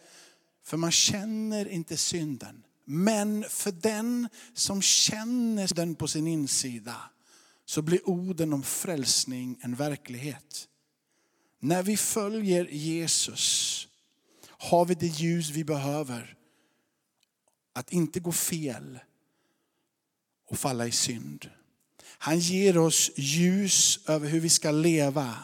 för 0.64 0.76
man 0.76 0.92
känner 0.92 1.68
inte 1.68 1.96
synden. 1.96 2.62
Men 2.84 3.44
för 3.48 3.72
den 3.72 4.28
som 4.54 4.82
känner 4.82 5.74
den 5.74 5.94
på 5.94 6.08
sin 6.08 6.26
insida 6.26 6.96
så 7.64 7.82
blir 7.82 8.08
orden 8.08 8.52
om 8.52 8.62
frälsning 8.62 9.58
en 9.62 9.74
verklighet. 9.74 10.68
När 11.60 11.82
vi 11.82 11.96
följer 11.96 12.64
Jesus 12.64 13.88
har 14.48 14.84
vi 14.84 14.94
det 14.94 15.06
ljus 15.06 15.50
vi 15.50 15.64
behöver. 15.64 16.36
Att 17.72 17.92
inte 17.92 18.20
gå 18.20 18.32
fel 18.32 18.98
och 20.48 20.58
falla 20.58 20.86
i 20.86 20.92
synd. 20.92 21.50
Han 22.18 22.38
ger 22.38 22.78
oss 22.78 23.10
ljus 23.16 24.00
över 24.06 24.28
hur 24.28 24.40
vi 24.40 24.48
ska 24.48 24.70
leva. 24.70 25.36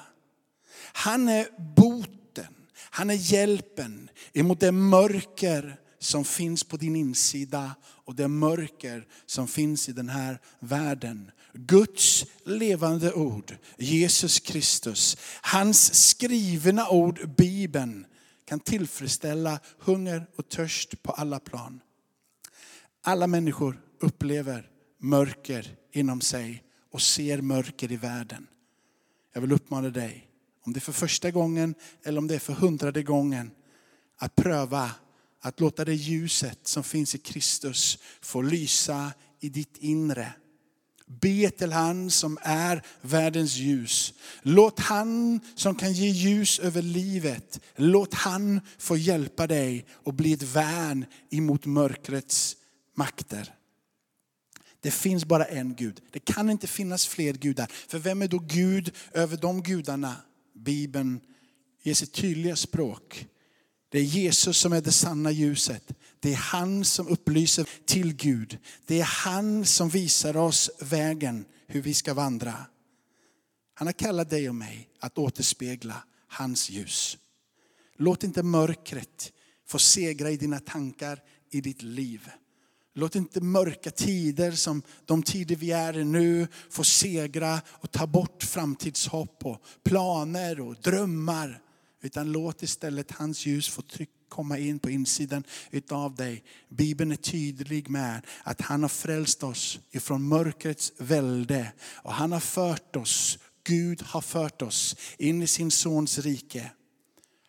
Han 0.92 1.28
är 1.28 1.48
boten, 1.76 2.54
han 2.90 3.10
är 3.10 3.32
hjälpen 3.32 4.10
emot 4.32 4.60
det 4.60 4.72
mörker 4.72 5.78
som 5.98 6.24
finns 6.24 6.64
på 6.64 6.76
din 6.76 6.96
insida 6.96 7.74
och 7.84 8.14
det 8.14 8.28
mörker 8.28 9.06
som 9.26 9.48
finns 9.48 9.88
i 9.88 9.92
den 9.92 10.08
här 10.08 10.40
världen. 10.60 11.30
Guds 11.54 12.24
levande 12.44 13.12
ord, 13.12 13.56
Jesus 13.78 14.40
Kristus, 14.40 15.16
hans 15.42 16.08
skrivna 16.08 16.88
ord, 16.88 17.34
Bibeln, 17.36 18.06
kan 18.44 18.60
tillfredsställa 18.60 19.60
hunger 19.78 20.26
och 20.36 20.48
törst 20.48 21.02
på 21.02 21.12
alla 21.12 21.40
plan. 21.40 21.80
Alla 23.02 23.26
människor 23.26 23.80
upplever 24.00 24.70
mörker 24.98 25.76
inom 25.92 26.20
sig 26.20 26.62
och 26.90 27.02
ser 27.02 27.40
mörker 27.40 27.92
i 27.92 27.96
världen. 27.96 28.46
Jag 29.32 29.40
vill 29.40 29.52
uppmana 29.52 29.90
dig, 29.90 30.28
om 30.62 30.72
det 30.72 30.78
är 30.78 30.80
för 30.80 30.92
första 30.92 31.30
gången 31.30 31.74
eller 32.02 32.18
om 32.18 32.28
det 32.28 32.34
är 32.34 32.38
för 32.38 32.52
hundrade 32.52 33.02
gången, 33.02 33.50
att 34.18 34.34
pröva 34.34 34.90
att 35.40 35.60
låta 35.60 35.84
det 35.84 35.94
ljuset 35.94 36.58
som 36.62 36.84
finns 36.84 37.14
i 37.14 37.18
Kristus 37.18 37.98
få 38.20 38.42
lysa 38.42 39.12
i 39.40 39.48
ditt 39.48 39.76
inre. 39.76 40.32
Be 41.06 41.50
till 41.50 41.72
han 41.72 42.10
som 42.10 42.38
är 42.42 42.82
världens 43.00 43.56
ljus. 43.56 44.14
Låt 44.42 44.80
han 44.80 45.40
som 45.54 45.74
kan 45.74 45.92
ge 45.92 46.08
ljus 46.08 46.58
över 46.58 46.82
livet, 46.82 47.60
låt 47.76 48.14
han 48.14 48.60
få 48.78 48.96
hjälpa 48.96 49.46
dig 49.46 49.86
och 49.92 50.14
bli 50.14 50.32
ett 50.32 50.42
värn 50.42 51.06
emot 51.30 51.66
mörkrets 51.66 52.56
makter. 52.94 53.54
Det 54.80 54.90
finns 54.90 55.24
bara 55.24 55.44
en 55.44 55.74
Gud. 55.74 56.00
Det 56.10 56.18
kan 56.18 56.50
inte 56.50 56.66
finnas 56.66 57.06
fler 57.06 57.32
gudar. 57.32 57.70
För 57.88 57.98
vem 57.98 58.22
är 58.22 58.28
då 58.28 58.38
Gud 58.38 58.92
över 59.12 59.36
de 59.36 59.62
gudarna? 59.62 60.16
Bibeln 60.62 61.20
ger 61.82 61.94
sitt 61.94 62.12
tydliga 62.12 62.56
språk. 62.56 63.26
Det 63.88 63.98
är 63.98 64.02
Jesus 64.02 64.58
som 64.58 64.72
är 64.72 64.80
det 64.80 64.92
sanna 64.92 65.30
ljuset. 65.30 65.92
Det 66.20 66.32
är 66.32 66.36
han 66.36 66.84
som 66.84 67.08
upplyser 67.08 67.68
till 67.84 68.14
Gud. 68.14 68.58
Det 68.86 69.00
är 69.00 69.04
han 69.04 69.64
som 69.64 69.88
visar 69.88 70.36
oss 70.36 70.70
vägen 70.80 71.44
hur 71.66 71.82
vi 71.82 71.94
ska 71.94 72.14
vandra. 72.14 72.54
Han 73.74 73.88
har 73.88 73.92
kallat 73.92 74.30
dig 74.30 74.48
och 74.48 74.54
mig 74.54 74.88
att 75.00 75.18
återspegla 75.18 76.04
hans 76.26 76.70
ljus. 76.70 77.18
Låt 77.96 78.24
inte 78.24 78.42
mörkret 78.42 79.32
få 79.66 79.78
segra 79.78 80.30
i 80.30 80.36
dina 80.36 80.60
tankar, 80.60 81.22
i 81.50 81.60
ditt 81.60 81.82
liv. 81.82 82.30
Låt 82.94 83.16
inte 83.16 83.40
mörka 83.40 83.90
tider 83.90 84.52
som 84.52 84.82
de 85.04 85.22
tider 85.22 85.56
vi 85.56 85.70
är 85.70 85.98
i 85.98 86.04
nu 86.04 86.48
få 86.70 86.84
segra 86.84 87.60
och 87.66 87.90
ta 87.90 88.06
bort 88.06 88.42
framtidshopp 88.42 89.46
och 89.46 89.62
planer 89.84 90.60
och 90.60 90.76
drömmar. 90.76 91.60
Utan 92.02 92.32
låt 92.32 92.62
istället 92.62 93.10
hans 93.10 93.46
ljus 93.46 93.68
få 93.68 93.82
tryck, 93.82 94.10
komma 94.28 94.58
in 94.58 94.78
på 94.78 94.90
insidan 94.90 95.44
utav 95.70 96.14
dig. 96.14 96.44
Bibeln 96.68 97.12
är 97.12 97.16
tydlig 97.16 97.90
med 97.90 98.26
att 98.42 98.60
han 98.60 98.82
har 98.82 98.88
frälst 98.88 99.42
oss 99.42 99.80
ifrån 99.90 100.28
mörkrets 100.28 100.92
välde. 100.98 101.72
Och 101.94 102.12
han 102.12 102.32
har 102.32 102.40
fört 102.40 102.96
oss, 102.96 103.38
Gud 103.64 104.02
har 104.02 104.20
fört 104.20 104.62
oss 104.62 104.96
in 105.18 105.42
i 105.42 105.46
sin 105.46 105.70
sons 105.70 106.18
rike. 106.18 106.70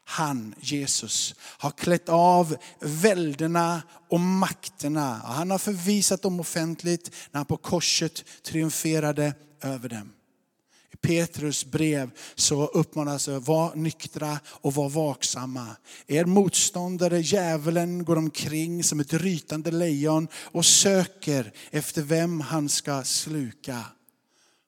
Han, 0.06 0.56
Jesus, 0.60 1.36
har 1.40 1.72
klätt 1.72 2.10
av 2.10 2.56
välderna 2.80 3.82
och 4.10 4.20
makterna. 4.20 5.22
Han 5.26 5.52
har 5.52 5.58
förvisat 5.58 6.22
dem 6.22 6.40
offentligt 6.40 7.12
när 7.32 7.40
han 7.40 7.46
på 7.46 7.58
korset 7.58 8.26
triumferade 8.44 9.34
över 9.62 9.90
dem. 9.90 10.14
I 10.94 10.98
Petrus 10.98 11.66
brev 11.66 12.12
så 12.36 12.66
uppmanas 12.66 13.28
att 13.28 13.48
vara 13.48 13.76
nyktra 13.76 14.40
och 14.48 14.74
vara 14.74 14.90
vaksamma. 14.90 15.68
Er 16.08 16.26
motståndare 16.26 17.20
djävulen 17.20 18.06
går 18.06 18.16
omkring 18.16 18.84
som 18.84 19.00
ett 19.00 19.14
rytande 19.14 19.72
lejon 19.72 20.28
och 20.36 20.66
söker 20.66 21.54
efter 21.72 22.02
vem 22.02 22.42
han 22.42 22.70
ska 22.70 23.04
sluka 23.04 23.86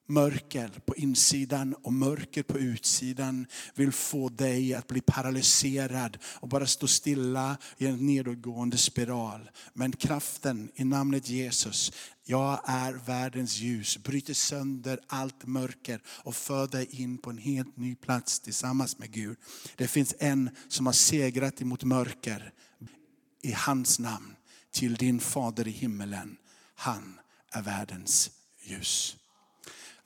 mörker 0.06 0.68
på 0.68 0.96
insidan 0.96 1.74
och 1.74 1.92
mörker 1.92 2.42
på 2.42 2.58
utsidan 2.58 3.46
vill 3.74 3.92
få 3.92 4.28
dig 4.28 4.74
att 4.74 4.86
bli 4.86 5.00
paralyserad 5.00 6.18
och 6.24 6.48
bara 6.48 6.66
stå 6.66 6.86
stilla 6.86 7.56
i 7.78 7.86
en 7.86 8.06
nedåtgående 8.06 8.76
spiral. 8.76 9.50
Men 9.72 9.92
kraften 9.92 10.70
i 10.74 10.84
namnet 10.84 11.28
Jesus, 11.28 11.92
jag 12.24 12.60
är 12.64 12.92
världens 12.92 13.58
ljus, 13.58 13.98
bryter 13.98 14.34
sönder 14.34 15.00
allt 15.06 15.46
mörker 15.46 16.00
och 16.06 16.36
för 16.36 16.66
dig 16.66 16.86
in 16.90 17.18
på 17.18 17.30
en 17.30 17.38
helt 17.38 17.76
ny 17.76 17.94
plats 17.94 18.40
tillsammans 18.40 18.98
med 18.98 19.12
Gud. 19.12 19.36
Det 19.76 19.88
finns 19.88 20.14
en 20.18 20.50
som 20.68 20.86
har 20.86 20.92
segrat 20.92 21.60
emot 21.60 21.84
mörker 21.84 22.52
i 23.42 23.52
hans 23.52 23.98
namn 23.98 24.36
till 24.70 24.94
din 24.94 25.20
fader 25.20 25.68
i 25.68 25.70
himmelen. 25.70 26.36
Han 26.74 27.18
är 27.52 27.62
världens 27.62 28.30
ljus. 28.62 29.15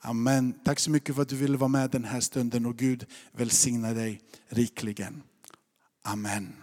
Amen. 0.03 0.53
Tack 0.63 0.79
så 0.79 0.91
mycket 0.91 1.15
för 1.15 1.21
att 1.21 1.29
du 1.29 1.35
ville 1.35 1.57
vara 1.57 1.67
med 1.67 1.89
den 1.89 2.03
här 2.03 2.19
stunden 2.19 2.65
och 2.65 2.77
Gud 2.77 3.05
välsigna 3.31 3.93
dig 3.93 4.21
rikligen. 4.49 5.23
Amen. 6.01 6.53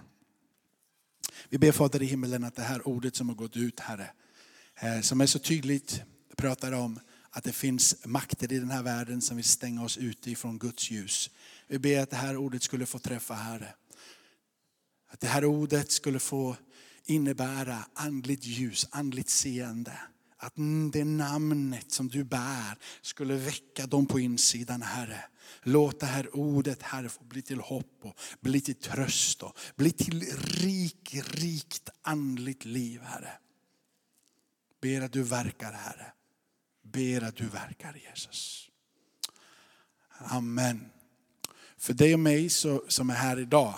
Vi 1.49 1.59
ber 1.59 1.73
Fader 1.73 2.03
i 2.03 2.07
himmelen 2.07 2.45
att 2.45 2.55
det 2.55 2.63
här 2.63 2.89
ordet 2.89 3.17
som 3.17 3.29
har 3.29 3.37
gått 3.37 3.57
ut 3.57 3.81
Herre, 3.81 4.11
eh, 4.81 5.01
som 5.01 5.21
är 5.21 5.27
så 5.27 5.39
tydligt, 5.39 6.03
pratar 6.37 6.73
om 6.73 7.01
att 7.31 7.45
det 7.45 7.53
finns 7.53 8.07
makter 8.07 8.53
i 8.53 8.59
den 8.59 8.71
här 8.71 8.83
världen 8.83 9.21
som 9.21 9.37
vill 9.37 9.45
stänga 9.45 9.85
oss 9.85 9.99
ute 9.99 10.31
ifrån 10.31 10.59
Guds 10.59 10.91
ljus. 10.91 11.31
Vi 11.67 11.79
ber 11.79 12.01
att 12.01 12.11
det 12.11 12.17
här 12.17 12.37
ordet 12.37 12.63
skulle 12.63 12.87
få 12.87 12.99
träffa 12.99 13.35
Herre. 13.35 13.75
Att 15.09 15.21
det 15.21 15.29
här 15.29 15.45
ordet 15.45 15.93
skulle 15.93 16.19
få 16.19 16.57
innebära 17.05 17.85
andligt 17.95 18.45
ljus, 18.45 18.87
andligt 18.91 19.31
seende 19.31 19.99
att 20.39 20.55
det 20.93 21.05
namnet 21.05 21.93
som 21.93 22.09
du 22.09 22.25
bär 22.25 22.79
skulle 23.01 23.35
väcka 23.35 23.87
dem 23.87 24.07
på 24.07 24.21
insidan, 24.21 24.83
Herre. 24.83 25.25
Låt 25.63 26.01
det 26.01 26.07
här 26.07 26.37
ordet, 26.37 26.83
Herre, 26.83 27.09
få 27.09 27.25
bli 27.25 27.43
till 27.43 27.61
hopp 27.61 27.99
och 28.03 28.21
bli 28.41 28.61
till 28.61 28.75
tröst 28.75 29.43
och 29.43 29.59
bli 29.77 29.91
till 29.91 30.21
rik, 30.39 31.15
rikt 31.15 31.89
andligt 32.03 32.65
liv, 32.65 33.01
Herre. 33.01 33.33
Ber 34.81 35.01
att 35.01 35.13
du 35.13 35.23
verkar, 35.23 35.73
Herre. 35.73 36.13
Ber 36.83 37.25
att 37.25 37.37
du 37.37 37.47
verkar, 37.47 38.01
Jesus. 38.11 38.71
Amen. 40.19 40.91
För 41.79 41.93
dig 41.93 42.15
och 42.15 42.21
mig 42.21 42.49
så, 42.49 42.85
som 42.89 43.11
är 43.11 43.15
här 43.15 43.39
idag 43.39 43.75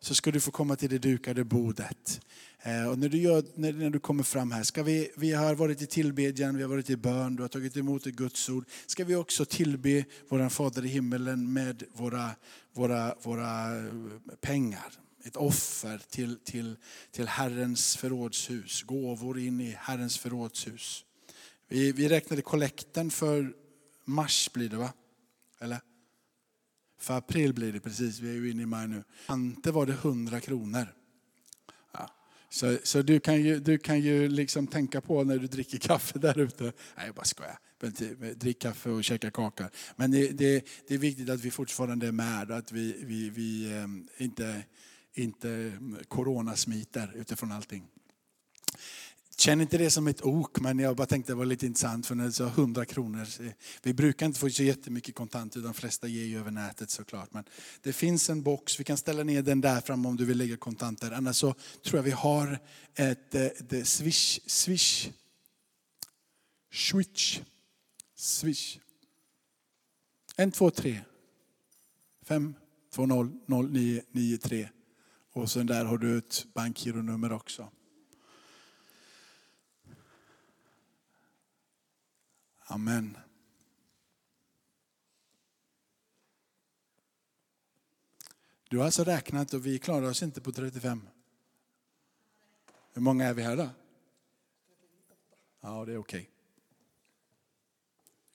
så 0.00 0.14
ska 0.14 0.30
du 0.30 0.40
få 0.40 0.50
komma 0.50 0.76
till 0.76 0.90
det 0.90 0.98
dukade 0.98 1.44
bordet. 1.44 2.20
Eh, 2.62 2.88
och 2.88 2.98
när, 2.98 3.08
du 3.08 3.18
gör, 3.18 3.44
när, 3.54 3.72
när, 3.72 3.90
du 3.90 3.98
kommer 3.98 4.22
fram 4.22 4.50
här, 4.50 4.62
ska 4.62 4.82
vi, 4.82 5.10
vi 5.16 5.32
har 5.32 5.54
varit 5.54 5.82
i 5.82 5.86
tillbedjan, 5.86 6.56
vi 6.56 6.62
har 6.62 6.70
varit 6.70 6.90
i 6.90 6.96
bön, 6.96 7.36
du 7.36 7.42
har 7.42 7.48
tagit 7.48 7.76
emot 7.76 8.06
ett 8.06 8.14
Guds 8.14 8.48
ord. 8.48 8.64
Ska 8.86 9.04
vi 9.04 9.14
också 9.14 9.44
tillbe 9.44 10.04
vår 10.28 10.48
Fader 10.48 10.84
i 10.84 10.88
himmelen 10.88 11.52
med 11.52 11.82
våra, 11.92 12.30
våra, 12.72 13.14
våra 13.22 13.76
eh, 13.76 13.92
pengar. 14.40 14.92
Ett 15.24 15.36
offer 15.36 16.02
till, 16.10 16.38
till, 16.44 16.76
till 17.10 17.28
Herrens 17.28 17.96
förrådshus, 17.96 18.82
gåvor 18.82 19.38
in 19.38 19.60
i 19.60 19.76
Herrens 19.78 20.18
förrådshus. 20.18 21.04
Vi, 21.68 21.92
vi 21.92 22.08
räknade 22.08 22.42
kollekten 22.42 23.10
för 23.10 23.52
mars 24.04 24.50
blir 24.52 24.68
det 24.68 24.76
va? 24.76 24.92
Eller? 25.60 25.80
För 26.98 27.14
april 27.14 27.54
blir 27.54 27.72
det 27.72 27.80
precis, 27.80 28.18
vi 28.18 28.30
är 28.30 28.34
ju 28.34 28.50
inne 28.50 28.62
i 28.62 28.66
maj 28.66 28.88
nu. 28.88 29.04
Ante 29.26 29.70
var 29.70 29.86
det 29.86 29.92
100 29.92 30.40
kronor. 30.40 30.86
Så, 32.52 32.78
så 32.82 33.02
du 33.02 33.20
kan 33.20 33.42
ju, 33.42 33.60
du 33.60 33.78
kan 33.78 34.00
ju 34.00 34.28
liksom 34.28 34.66
tänka 34.66 35.00
på 35.00 35.24
när 35.24 35.38
du 35.38 35.46
dricker 35.46 35.78
kaffe 35.78 36.18
där 36.18 36.38
ute. 36.38 36.64
Nej, 36.64 37.06
jag 37.06 37.14
bara 37.14 37.24
skojar. 37.24 37.58
Eh, 37.82 37.90
drick 38.36 38.58
kaffe 38.58 38.90
och 38.90 39.04
käka 39.04 39.30
kaka. 39.30 39.70
Men 39.96 40.10
det, 40.10 40.28
det, 40.28 40.64
det, 40.88 40.94
är 40.94 40.98
viktigt 40.98 41.30
att 41.30 41.40
vi 41.40 41.50
fortfarande 41.50 42.06
är 42.06 42.12
med 42.12 42.50
och 42.50 42.56
att 42.56 42.72
vi, 42.72 42.96
vi, 43.04 43.30
vi 43.30 43.72
eh, 43.72 44.24
inte, 44.24 44.62
inte 45.14 45.48
mm, 45.48 45.98
coronasmiter 46.08 47.12
utifrån 47.14 47.52
allting. 47.52 47.84
Känn 49.40 49.60
inte 49.60 49.78
det 49.78 49.90
som 49.90 50.08
ett 50.08 50.22
ok, 50.24 50.60
men 50.60 50.78
jag 50.78 50.96
bara 50.96 51.06
tänkte 51.06 51.32
det 51.32 51.36
var 51.36 51.44
lite 51.44 51.66
intressant 51.66 52.06
för 52.06 52.14
när 52.14 52.24
du 52.24 52.32
sa 52.32 52.46
100 52.46 52.84
kronor. 52.84 53.26
Vi 53.82 53.94
brukar 53.94 54.26
inte 54.26 54.38
få 54.38 54.50
så 54.50 54.62
jättemycket 54.62 55.14
kontanter, 55.14 55.60
de 55.60 55.74
flesta 55.74 56.08
ger 56.08 56.24
ju 56.24 56.38
över 56.38 56.50
nätet 56.50 56.90
såklart. 56.90 57.32
Men 57.32 57.44
det 57.82 57.92
finns 57.92 58.30
en 58.30 58.42
box, 58.42 58.80
vi 58.80 58.84
kan 58.84 58.96
ställa 58.96 59.22
ner 59.22 59.42
den 59.42 59.60
där 59.60 59.80
fram 59.80 60.06
om 60.06 60.16
du 60.16 60.24
vill 60.24 60.38
lägga 60.38 60.56
kontanter. 60.56 61.10
Annars 61.10 61.36
så 61.36 61.54
tror 61.84 61.98
jag 61.98 62.02
vi 62.02 62.10
har 62.10 62.58
ett, 62.94 63.34
eh, 63.34 63.42
ett 63.44 63.72
ett 63.72 63.88
swish, 63.88 64.40
swish, 64.46 65.08
switch, 66.72 67.40
swish. 68.16 68.78
1, 70.36 70.54
2, 70.54 70.70
3, 70.70 71.00
5, 72.24 72.54
2, 72.94 73.06
0, 73.06 73.32
0, 73.46 73.70
9, 73.70 74.02
9, 74.12 74.38
3. 74.38 74.68
Och 75.32 75.50
sen 75.50 75.66
där 75.66 75.84
har 75.84 75.98
du 75.98 76.18
ett 76.18 76.46
bankgironummer 76.54 77.32
också. 77.32 77.68
Amen. 82.70 83.16
Du 88.68 88.78
har 88.78 88.84
alltså 88.84 89.04
räknat 89.04 89.54
och 89.54 89.66
vi 89.66 89.78
klarar 89.78 90.10
oss 90.10 90.22
inte 90.22 90.40
på 90.40 90.52
35. 90.52 91.08
Hur 92.92 93.02
många 93.02 93.26
är 93.26 93.34
vi 93.34 93.42
här 93.42 93.56
då? 93.56 93.70
Ja, 95.60 95.84
det 95.84 95.92
är 95.92 95.98
okej. 95.98 96.20
Okay. 96.20 96.26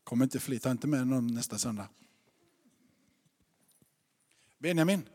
Kom 0.04 0.21
inte 0.21 0.39
fler, 0.39 0.60
ta 0.60 0.71
inte 0.71 0.88
med 0.88 1.08
någon 1.08 1.34
nästa 1.34 1.58
söndag. 1.58 1.89
Benjamin. 4.58 5.10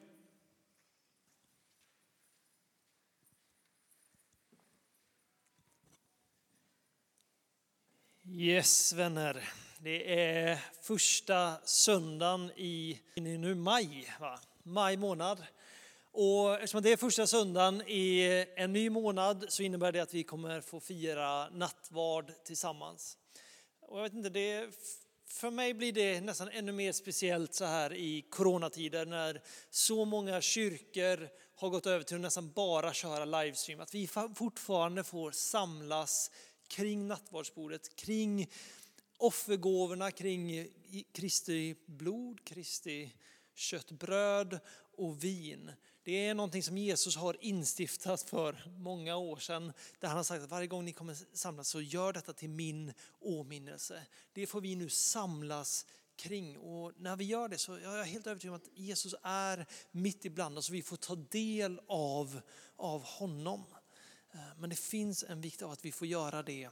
Yes, 8.43 8.93
vänner. 8.93 9.49
Det 9.79 10.21
är 10.21 10.59
första 10.83 11.57
söndagen 11.65 12.51
i, 12.57 12.99
nu 13.15 13.55
maj, 13.55 14.15
va? 14.21 14.41
maj 14.63 14.97
månad. 14.97 15.43
Och 16.13 16.55
eftersom 16.55 16.83
det 16.83 16.93
är 16.93 16.97
första 16.97 17.27
söndagen 17.27 17.83
i 17.87 18.47
en 18.57 18.73
ny 18.73 18.91
månad 18.91 19.45
så 19.49 19.63
innebär 19.63 19.93
det 19.93 20.01
att 20.01 20.15
vi 20.15 20.23
kommer 20.23 20.61
få 20.61 20.81
fira 20.81 21.51
nattvard 21.51 22.33
tillsammans. 22.45 23.17
Och 23.81 23.99
jag 23.99 24.03
vet 24.03 24.15
inte, 24.15 24.29
det, 24.29 24.71
för 25.27 25.51
mig 25.51 25.75
blir 25.75 25.93
det 25.93 26.21
nästan 26.21 26.49
ännu 26.49 26.73
mer 26.73 26.93
speciellt 26.93 27.55
så 27.55 27.65
här 27.65 27.95
i 27.95 28.23
coronatider 28.31 29.07
när 29.07 29.43
så 29.71 30.05
många 30.05 30.41
kyrkor 30.41 31.29
har 31.57 31.69
gått 31.69 31.87
över 31.87 32.05
till 32.05 32.17
att 32.17 32.21
nästan 32.21 32.53
bara 32.53 32.93
köra 32.93 33.25
livestream. 33.25 33.81
Att 33.81 33.95
vi 33.95 34.09
fortfarande 34.35 35.05
får 35.05 35.31
samlas 35.31 36.31
kring 36.71 37.07
nattvardsbordet, 37.07 37.97
kring 37.97 38.51
offergåvorna, 39.17 40.11
kring 40.11 40.69
Kristi 41.13 41.75
blod, 41.87 42.45
Kristi 42.45 43.13
köttbröd 43.55 44.61
och 44.97 45.25
vin. 45.25 45.73
Det 46.03 46.27
är 46.27 46.35
någonting 46.35 46.63
som 46.63 46.79
Jesus 46.79 47.17
har 47.17 47.37
instiftat 47.41 48.23
för 48.23 48.63
många 48.79 49.17
år 49.17 49.37
sedan. 49.37 49.73
Där 49.99 50.09
han 50.09 50.17
har 50.17 50.25
sagt 50.25 50.45
att 50.45 50.51
varje 50.51 50.67
gång 50.67 50.85
ni 50.85 50.93
kommer 50.93 51.17
samlas 51.33 51.69
så 51.69 51.81
gör 51.81 52.13
detta 52.13 52.33
till 52.33 52.51
min 52.51 52.93
åminnelse. 53.21 54.03
Det 54.33 54.47
får 54.47 54.61
vi 54.61 54.75
nu 54.75 54.89
samlas 54.89 55.87
kring. 56.17 56.59
Och 56.59 56.93
när 56.97 57.17
vi 57.17 57.25
gör 57.25 57.49
det 57.49 57.59
så 57.59 57.73
är 57.73 57.97
jag 57.97 58.05
helt 58.05 58.27
övertygad 58.27 58.55
om 58.55 58.61
att 58.61 58.79
Jesus 58.79 59.15
är 59.23 59.67
mitt 59.91 60.25
ibland 60.25 60.59
oss 60.59 60.69
och 60.69 60.75
vi 60.75 60.83
får 60.83 60.97
ta 60.97 61.15
del 61.15 61.81
av, 61.87 62.41
av 62.77 63.03
honom. 63.03 63.65
Eh, 64.33 64.41
men 64.59 64.71
det 64.71 64.77
finns 64.77 65.25
en 65.29 65.41
vikt 65.41 65.63
av 65.63 65.71
att 65.71 65.85
vi 65.85 65.93
får 65.93 66.07
göra 66.07 66.43
det 66.43 66.69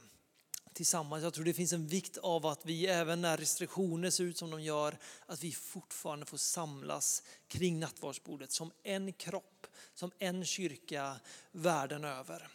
tillsammans. 0.73 1.23
Jag 1.23 1.33
tror 1.33 1.45
det 1.45 1.53
finns 1.53 1.73
en 1.73 1.87
vikt 1.87 2.17
av 2.17 2.45
att 2.45 2.65
vi 2.65 2.87
även 2.87 3.21
när 3.21 3.37
restriktioner 3.37 4.09
ser 4.09 4.23
ut 4.23 4.37
som 4.37 4.51
de 4.51 4.61
gör, 4.61 4.97
att 5.25 5.43
vi 5.43 5.51
fortfarande 5.51 6.25
får 6.25 6.37
samlas 6.37 7.23
kring 7.47 7.79
nattvardsbordet 7.79 8.51
som 8.51 8.71
en 8.83 9.13
kropp, 9.13 9.67
som 9.93 10.11
en 10.19 10.45
kyrka 10.45 11.15
världen 11.51 12.03
över. 12.03 12.47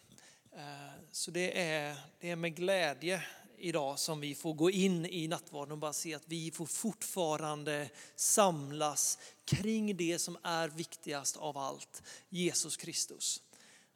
Eh, 0.57 0.93
så 1.13 1.31
det 1.31 1.61
är, 1.61 1.97
det 2.21 2.31
är 2.31 2.37
med 2.37 2.57
glädje 2.57 3.23
idag 3.59 3.99
som 3.99 4.21
vi 4.21 4.35
får 4.35 4.55
gå 4.55 4.71
in 4.71 5.07
i 5.07 5.29
nattvarden 5.29 5.73
och 5.73 5.79
bara 5.79 5.93
se 5.93 6.15
att 6.15 6.29
vi 6.29 6.51
får 6.51 6.67
fortfarande 6.67 7.91
samlas 8.17 9.19
kring 9.45 9.97
det 9.97 10.19
som 10.19 10.39
är 10.43 10.69
viktigast 10.69 11.37
av 11.37 11.59
allt, 11.59 12.03
Jesus 12.29 12.77
Kristus. 12.77 13.43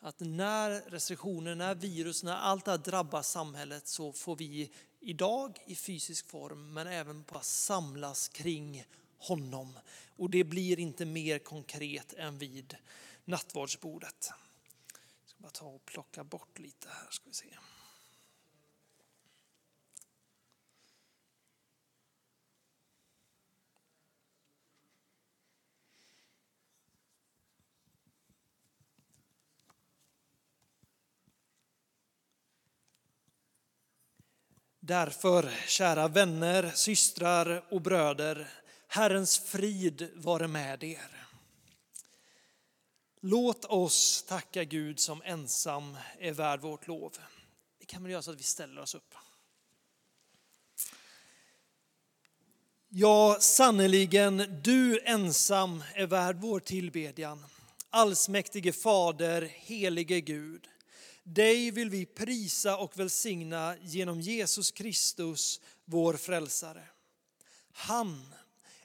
Att 0.01 0.21
när 0.21 0.91
restriktioner, 0.91 1.55
när 1.55 1.75
virus, 1.75 2.23
när 2.23 2.37
allt 2.37 2.65
det 2.65 2.71
här 2.71 2.79
drabbar 2.79 3.23
samhället 3.23 3.87
så 3.87 4.13
får 4.13 4.37
vi 4.37 4.71
idag 5.01 5.59
i 5.67 5.75
fysisk 5.75 6.29
form 6.29 6.73
men 6.73 6.87
även 6.87 7.23
bara 7.23 7.43
samlas 7.43 8.29
kring 8.29 8.85
honom. 9.19 9.79
Och 10.17 10.31
det 10.31 10.45
blir 10.45 10.79
inte 10.79 11.05
mer 11.05 11.39
konkret 11.39 12.13
än 12.13 12.39
vid 12.39 12.77
nattvardsbordet. 13.25 14.31
Jag 15.23 15.31
ska 15.31 15.43
bara 15.43 15.51
ta 15.51 15.67
och 15.67 15.85
plocka 15.85 16.25
bort 16.25 16.59
lite 16.59 16.89
här 16.89 17.09
ska 17.11 17.25
vi 17.27 17.35
se. 17.35 17.59
Därför, 34.89 35.51
kära 35.67 36.09
vänner, 36.09 36.71
systrar 36.75 37.65
och 37.71 37.81
bröder, 37.83 38.49
Herrens 38.87 39.39
frid 39.39 40.11
vare 40.15 40.49
med 40.49 40.85
er. 40.85 41.27
Låt 43.21 43.65
oss 43.65 44.23
tacka 44.29 44.65
Gud 44.65 45.01
som 45.01 45.23
ensam 45.25 45.97
är 46.19 46.33
värd 46.33 46.61
vårt 46.61 46.87
lov. 46.87 47.13
Det 47.79 47.87
kan 47.87 48.03
väl 48.03 48.13
göra 48.13 48.23
så 48.23 48.31
att 48.31 48.39
vi 48.39 48.43
ställer 48.43 48.81
oss 48.81 48.95
upp. 48.95 49.15
Ja, 52.89 53.37
sannerligen, 53.41 54.61
du 54.63 55.01
ensam 55.01 55.85
är 55.95 56.07
värd 56.07 56.37
vår 56.41 56.61
tillbedjan. 56.61 57.45
Allsmäktige 57.91 58.73
Fader, 58.73 59.43
helige 59.43 60.21
Gud. 60.21 60.69
Dig 61.31 61.71
vill 61.71 61.91
vi 61.91 62.07
prisa 62.07 62.77
och 62.77 62.99
välsigna 62.99 63.77
genom 63.83 64.21
Jesus 64.21 64.71
Kristus, 64.71 65.61
vår 65.85 66.15
frälsare. 66.15 66.83
Han 67.73 68.35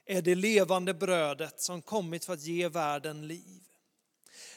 är 0.04 0.22
det 0.22 0.34
levande 0.34 0.94
brödet 0.94 1.60
som 1.60 1.82
kommit 1.82 2.24
för 2.24 2.32
att 2.32 2.42
ge 2.42 2.68
världen 2.68 3.26
liv. 3.28 3.62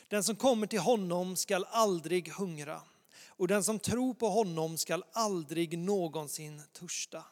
Den 0.08 0.24
som 0.24 0.36
kommer 0.36 0.68
till 0.68 0.80
honom 0.80 1.36
skall 1.36 1.66
aldrig 1.70 2.30
hungra 2.30 2.82
och 3.28 3.48
den 3.48 3.64
som 3.64 3.80
tror 3.80 4.14
på 4.14 4.30
honom 4.30 4.78
skall 4.78 5.04
aldrig 5.12 5.78
någonsin 5.78 6.62
törsta. 6.74 7.24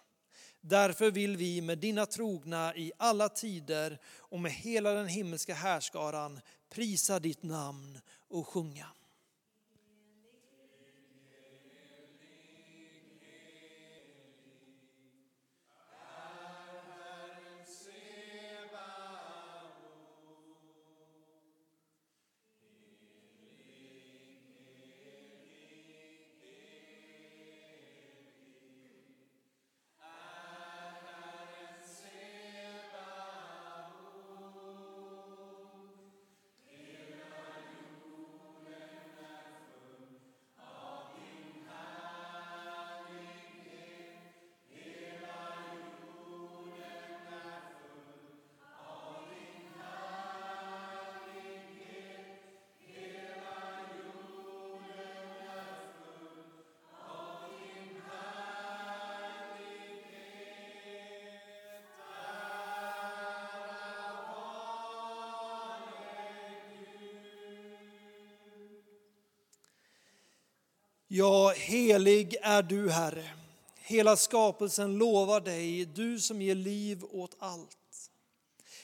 Därför 0.62 1.12
vill 1.12 1.38
vi 1.38 1.62
med 1.62 1.78
dina 1.78 2.06
trogna 2.06 2.76
i 2.76 2.92
alla 2.98 3.30
tider 3.30 4.00
och 4.18 4.40
med 4.40 4.52
hela 4.52 4.92
den 4.92 5.08
himmelska 5.08 5.54
härskaran 5.54 6.40
prisa 6.70 7.20
ditt 7.20 7.44
namn 7.44 8.00
och 8.28 8.48
sjunga. 8.48 8.88
Ja, 71.18 71.54
helig 71.58 72.36
är 72.42 72.64
du, 72.64 72.90
Herre. 72.90 73.30
Hela 73.76 74.18
skapelsen 74.18 74.98
lovar 74.98 75.42
dig, 75.42 75.86
du 75.86 76.20
som 76.20 76.42
ger 76.42 76.56
liv 76.56 77.04
åt 77.12 77.36
allt. 77.40 78.12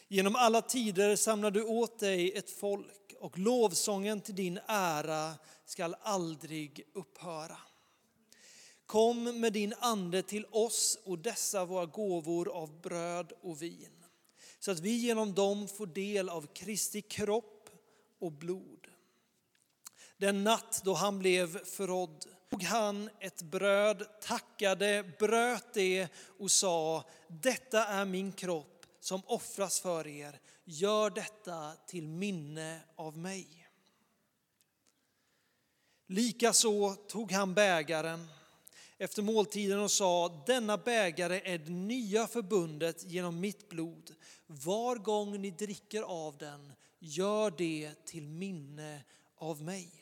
Genom 0.07 0.35
alla 0.35 0.61
tider 0.61 1.15
samlar 1.15 1.51
du 1.51 1.63
åt 1.63 1.99
dig 1.99 2.31
ett 2.31 2.49
folk 2.49 3.13
och 3.19 3.37
lovsången 3.37 4.21
till 4.21 4.35
din 4.35 4.59
ära 4.67 5.33
skall 5.65 5.95
aldrig 6.01 6.83
upphöra. 6.93 7.57
Kom 8.85 9.39
med 9.39 9.53
din 9.53 9.73
ande 9.79 10.21
till 10.21 10.45
oss 10.51 10.97
och 11.03 11.19
dessa 11.19 11.65
våra 11.65 11.85
gåvor 11.85 12.49
av 12.49 12.81
bröd 12.81 13.31
och 13.41 13.61
vin, 13.61 14.03
så 14.59 14.71
att 14.71 14.79
vi 14.79 14.91
genom 14.91 15.33
dem 15.33 15.67
får 15.67 15.87
del 15.87 16.29
av 16.29 16.47
Kristi 16.53 17.01
kropp 17.01 17.69
och 18.19 18.31
blod. 18.31 18.80
Den 20.21 20.43
natt 20.43 20.81
då 20.83 20.93
han 20.93 21.19
blev 21.19 21.65
förrådd 21.65 22.25
tog 22.49 22.63
han 22.63 23.09
ett 23.19 23.41
bröd, 23.41 24.07
tackade, 24.21 25.13
bröt 25.19 25.73
det 25.73 26.07
och 26.39 26.51
sa, 26.51 27.09
detta 27.27 27.85
är 27.85 28.05
min 28.05 28.31
kropp 28.31 28.85
som 28.99 29.21
offras 29.25 29.79
för 29.79 30.07
er. 30.07 30.39
Gör 30.63 31.09
detta 31.09 31.71
till 31.87 32.07
minne 32.07 32.81
av 32.95 33.17
mig. 33.17 33.67
Likaså 36.07 36.95
tog 36.95 37.31
han 37.31 37.53
bägaren 37.53 38.27
efter 38.97 39.21
måltiden 39.21 39.79
och 39.79 39.91
sa, 39.91 40.43
denna 40.47 40.77
bägare 40.77 41.41
är 41.43 41.57
det 41.57 41.71
nya 41.71 42.27
förbundet 42.27 43.11
genom 43.11 43.39
mitt 43.39 43.69
blod. 43.69 44.15
Var 44.47 44.95
gång 44.95 45.41
ni 45.41 45.51
dricker 45.51 46.01
av 46.01 46.37
den, 46.37 46.73
gör 46.99 47.53
det 47.57 48.05
till 48.05 48.27
minne 48.27 49.03
av 49.37 49.61
mig. 49.61 50.00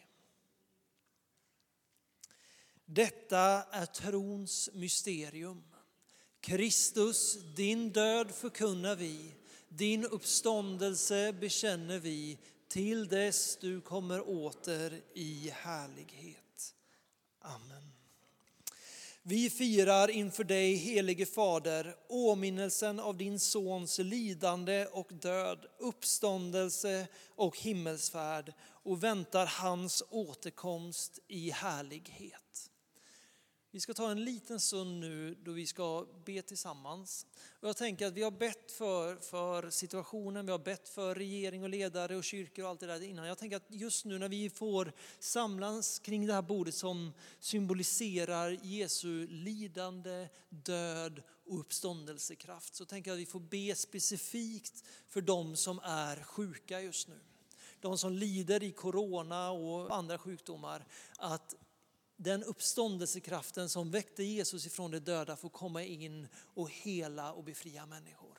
Detta 2.92 3.64
är 3.72 3.86
trons 3.86 4.70
mysterium. 4.74 5.64
Kristus, 6.42 7.38
din 7.56 7.90
död 7.90 8.32
förkunnar 8.32 8.96
vi, 8.96 9.36
din 9.68 10.06
uppståndelse 10.06 11.34
bekänner 11.34 12.00
vi 12.00 12.38
till 12.68 13.08
dess 13.08 13.58
du 13.58 13.82
kommer 13.82 14.30
åter 14.30 15.02
i 15.14 15.52
härlighet. 15.54 16.76
Amen. 17.42 17.92
Vi 19.22 19.50
firar 19.50 20.10
inför 20.10 20.44
dig, 20.44 20.76
helige 20.76 21.26
Fader, 21.26 21.96
åminnelsen 22.08 23.00
av 23.00 23.18
din 23.18 23.40
Sons 23.40 23.98
lidande 23.98 24.86
och 24.86 25.14
död, 25.14 25.66
uppståndelse 25.80 27.08
och 27.28 27.58
himmelsfärd 27.58 28.54
och 28.62 29.04
väntar 29.04 29.46
hans 29.46 30.04
återkomst 30.10 31.20
i 31.28 31.52
härlighet. 31.52 32.49
Vi 33.72 33.80
ska 33.80 33.94
ta 33.94 34.12
en 34.12 34.24
liten 34.24 34.60
stund 34.60 35.00
nu 35.00 35.36
då 35.44 35.52
vi 35.52 35.68
ska 35.68 36.06
be 36.26 36.42
tillsammans. 36.42 37.26
Och 37.60 37.68
jag 37.68 37.78
tänker 37.78 38.08
att 38.08 38.14
vi 38.14 38.24
har 38.24 38.32
bett 38.32 38.72
för, 38.72 39.16
för 39.16 39.70
situationen, 39.70 40.46
vi 40.46 40.52
har 40.52 40.60
bett 40.60 40.90
för 40.90 41.16
regering 41.16 41.64
och 41.64 41.70
ledare 41.70 42.16
och 42.16 42.24
kyrkor 42.24 42.64
och 42.64 42.70
allt 42.70 42.80
det 42.80 42.86
där 42.86 43.04
innan. 43.04 43.28
Jag 43.28 43.38
tänker 43.38 43.58
att 43.58 43.68
just 43.70 44.06
nu 44.06 44.20
när 44.20 44.30
vi 44.30 44.50
får 44.50 44.94
samlas 45.20 46.00
kring 46.00 46.28
det 46.28 46.34
här 46.34 46.42
bordet 46.42 46.76
som 46.76 47.14
symboliserar 47.40 48.58
Jesu 48.64 49.28
lidande, 49.28 50.28
död 50.50 51.24
och 51.46 51.60
uppståndelsekraft 51.60 52.76
så 52.76 52.86
tänker 52.86 53.12
jag 53.12 53.16
att 53.16 53.22
vi 53.22 53.26
får 53.26 53.40
be 53.40 53.76
specifikt 53.76 54.84
för 55.08 55.22
de 55.22 55.56
som 55.56 55.80
är 55.84 56.24
sjuka 56.24 56.82
just 56.82 57.08
nu. 57.08 57.20
De 57.80 57.98
som 57.98 58.14
lider 58.14 58.64
i 58.64 58.72
corona 58.72 59.52
och 59.52 59.96
andra 59.96 60.18
sjukdomar. 60.18 60.86
Att 61.18 61.56
den 62.20 62.44
uppståndelsekraften 62.44 63.70
som 63.70 63.92
väckte 63.92 64.24
Jesus 64.24 64.66
ifrån 64.66 64.92
de 64.92 65.00
döda 65.00 65.36
får 65.36 65.50
komma 65.50 65.84
in 65.84 66.28
och 66.54 66.72
hela 66.72 67.32
och 67.32 67.44
befria 67.44 67.86
människor. 67.86 68.38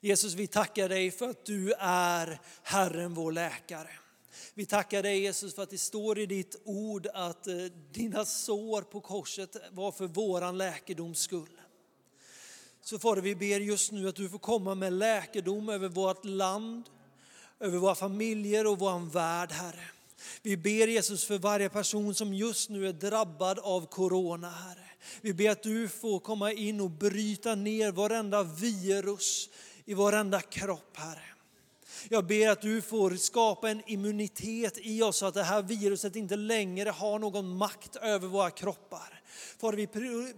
Jesus, 0.00 0.34
vi 0.34 0.46
tackar 0.46 0.88
dig 0.88 1.10
för 1.10 1.28
att 1.28 1.44
du 1.44 1.72
är 1.78 2.40
Herren 2.62 3.14
vår 3.14 3.32
läkare. 3.32 3.90
Vi 4.54 4.66
tackar 4.66 5.02
dig 5.02 5.20
Jesus 5.20 5.54
för 5.54 5.62
att 5.62 5.70
det 5.70 5.78
står 5.78 6.18
i 6.18 6.26
ditt 6.26 6.56
ord 6.64 7.06
att 7.14 7.46
eh, 7.46 7.54
dina 7.92 8.24
sår 8.24 8.82
på 8.82 9.00
korset 9.00 9.56
var 9.70 9.92
för 9.92 10.06
våran 10.06 10.58
läkedoms 10.58 11.18
skull. 11.18 11.60
Så 12.82 12.98
Fader, 12.98 13.22
vi 13.22 13.34
ber 13.34 13.60
just 13.60 13.92
nu 13.92 14.08
att 14.08 14.16
du 14.16 14.28
får 14.28 14.38
komma 14.38 14.74
med 14.74 14.92
läkedom 14.92 15.68
över 15.68 15.88
vårt 15.88 16.24
land, 16.24 16.90
över 17.60 17.78
våra 17.78 17.94
familjer 17.94 18.66
och 18.66 18.78
vår 18.78 19.10
värld, 19.10 19.52
Herre. 19.52 19.90
Vi 20.42 20.56
ber 20.56 20.86
Jesus 20.86 21.24
för 21.24 21.38
varje 21.38 21.68
person 21.68 22.14
som 22.14 22.34
just 22.34 22.70
nu 22.70 22.88
är 22.88 22.92
drabbad 22.92 23.58
av 23.58 23.86
corona, 23.86 24.50
Herre. 24.50 24.86
Vi 25.20 25.34
ber 25.34 25.50
att 25.50 25.62
du 25.62 25.88
får 25.88 26.20
komma 26.20 26.52
in 26.52 26.80
och 26.80 26.90
bryta 26.90 27.54
ner 27.54 27.92
varenda 27.92 28.42
virus 28.42 29.48
i 29.84 29.94
varenda 29.94 30.40
kropp, 30.40 30.96
Herre. 30.96 31.22
Jag 32.08 32.26
ber 32.26 32.48
att 32.48 32.60
du 32.60 32.82
får 32.82 33.10
skapa 33.10 33.70
en 33.70 33.82
immunitet 33.86 34.78
i 34.78 35.02
oss 35.02 35.16
så 35.16 35.26
att 35.26 35.34
det 35.34 35.42
här 35.42 35.62
viruset 35.62 36.16
inte 36.16 36.36
längre 36.36 36.90
har 36.90 37.18
någon 37.18 37.56
makt 37.56 37.96
över 37.96 38.28
våra 38.28 38.50
kroppar. 38.50 39.22
Fader, 39.60 39.76
vi 39.76 39.86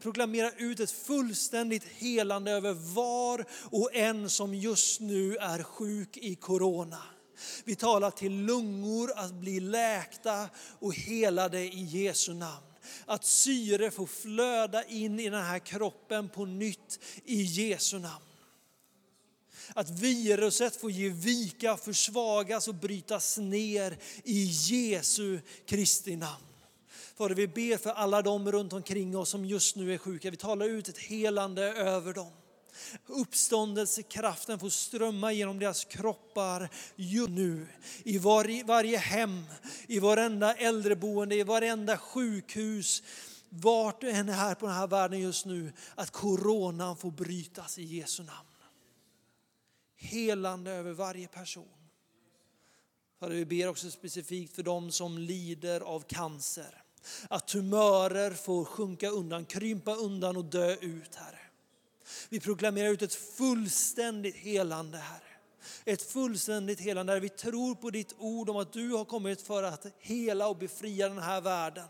proklamerar 0.01 0.53
ut 0.57 0.81
ett 0.81 0.91
fullständigt 0.91 1.85
helande 1.85 2.51
över 2.51 2.73
var 2.95 3.45
och 3.71 3.95
en 3.95 4.31
som 4.31 4.55
just 4.55 5.01
nu 5.01 5.37
är 5.37 5.63
sjuk 5.63 6.17
i 6.17 6.35
corona. 6.35 7.03
Vi 7.65 7.75
talar 7.75 8.11
till 8.11 8.33
lungor 8.33 9.13
att 9.17 9.33
bli 9.33 9.61
läkta 9.61 10.49
och 10.79 10.95
helade 10.95 11.61
i 11.61 11.83
Jesu 11.83 12.35
namn. 12.35 12.65
Att 13.07 13.25
syre 13.25 13.91
får 13.91 14.07
flöda 14.07 14.85
in 14.85 15.21
i 15.21 15.31
den 15.31 15.45
här 15.45 15.59
kroppen 15.59 16.29
på 16.29 16.45
nytt 16.45 16.99
i 17.25 17.43
Jesu 17.43 17.99
namn. 17.99 18.25
Att 19.75 19.91
viruset 19.91 20.77
får 20.77 20.91
ge 20.91 21.09
vika, 21.09 21.77
försvagas 21.77 22.69
och 22.69 22.75
brytas 22.75 23.39
ner 23.39 23.99
i 24.25 24.45
Jesu 24.45 25.41
Kristi 25.67 26.17
namn. 26.17 26.45
Fader, 27.17 27.35
vi 27.35 27.49
ber 27.49 27.77
för 27.77 27.91
alla 27.91 28.23
de 28.23 28.53
runt 28.53 28.73
omkring 28.73 29.17
oss 29.17 29.29
som 29.29 29.45
just 29.45 29.77
nu 29.77 29.95
är 29.95 29.99
sjuka. 29.99 30.31
Vi 30.31 30.37
talar 30.37 30.67
ut 30.67 30.89
ett 30.89 30.99
helande 30.99 31.63
över 31.63 32.15
dem. 32.15 32.33
Uppståndelsekraften 33.07 34.59
får 34.59 34.69
strömma 34.69 35.33
genom 35.33 35.59
deras 35.59 35.85
kroppar 35.85 36.69
just 36.97 37.31
nu. 37.31 37.67
I 38.03 38.19
varje, 38.19 38.65
varje 38.65 38.99
hem, 38.99 39.45
i 39.87 39.99
varenda 39.99 40.55
äldreboende, 40.55 41.35
i 41.35 41.43
varenda 41.43 41.99
sjukhus, 41.99 43.03
vart 43.49 44.01
du 44.01 44.11
än 44.11 44.29
är 44.29 44.33
här 44.33 44.55
på 44.55 44.67
den 44.67 44.75
här 44.75 44.87
världen 44.87 45.21
just 45.21 45.47
nu, 45.47 45.73
att 45.95 46.11
coronan 46.11 46.97
får 46.97 47.11
brytas 47.11 47.79
i 47.79 47.83
Jesu 47.83 48.23
namn. 48.23 48.49
Helande 49.97 50.71
över 50.71 50.93
varje 50.93 51.29
person. 51.29 51.69
Fader, 53.21 53.35
vi 53.35 53.45
ber 53.45 53.69
också 53.69 53.91
specifikt 53.91 54.55
för 54.55 54.63
dem 54.63 54.91
som 54.93 55.19
lider 55.19 55.81
av 55.81 56.01
cancer. 56.01 56.83
Att 57.31 57.49
tumörer 57.49 58.31
får 58.31 58.65
sjunka 58.65 59.09
undan, 59.09 59.45
krympa 59.45 59.95
undan 59.95 60.37
och 60.37 60.45
dö 60.45 60.75
ut, 60.75 61.15
Herre. 61.15 61.48
Vi 62.29 62.41
proklamerar 62.41 62.89
ut 62.89 63.03
ett 63.03 63.15
fullständigt 63.15 64.37
helande, 64.37 64.99
Herre. 64.99 65.23
Ett 65.85 66.03
fullständigt 66.03 66.81
helande 66.81 67.13
där 67.13 67.21
vi 67.21 67.29
tror 67.29 67.75
på 67.75 67.91
ditt 67.91 68.15
ord 68.19 68.51
om 68.51 68.57
att 68.57 68.73
du 68.73 68.91
har 68.91 69.05
kommit 69.05 69.43
för 69.43 69.63
att 69.63 69.87
hela 69.99 70.49
och 70.49 70.57
befria 70.57 71.09
den 71.09 71.19
här 71.19 71.41
världen. 71.41 71.89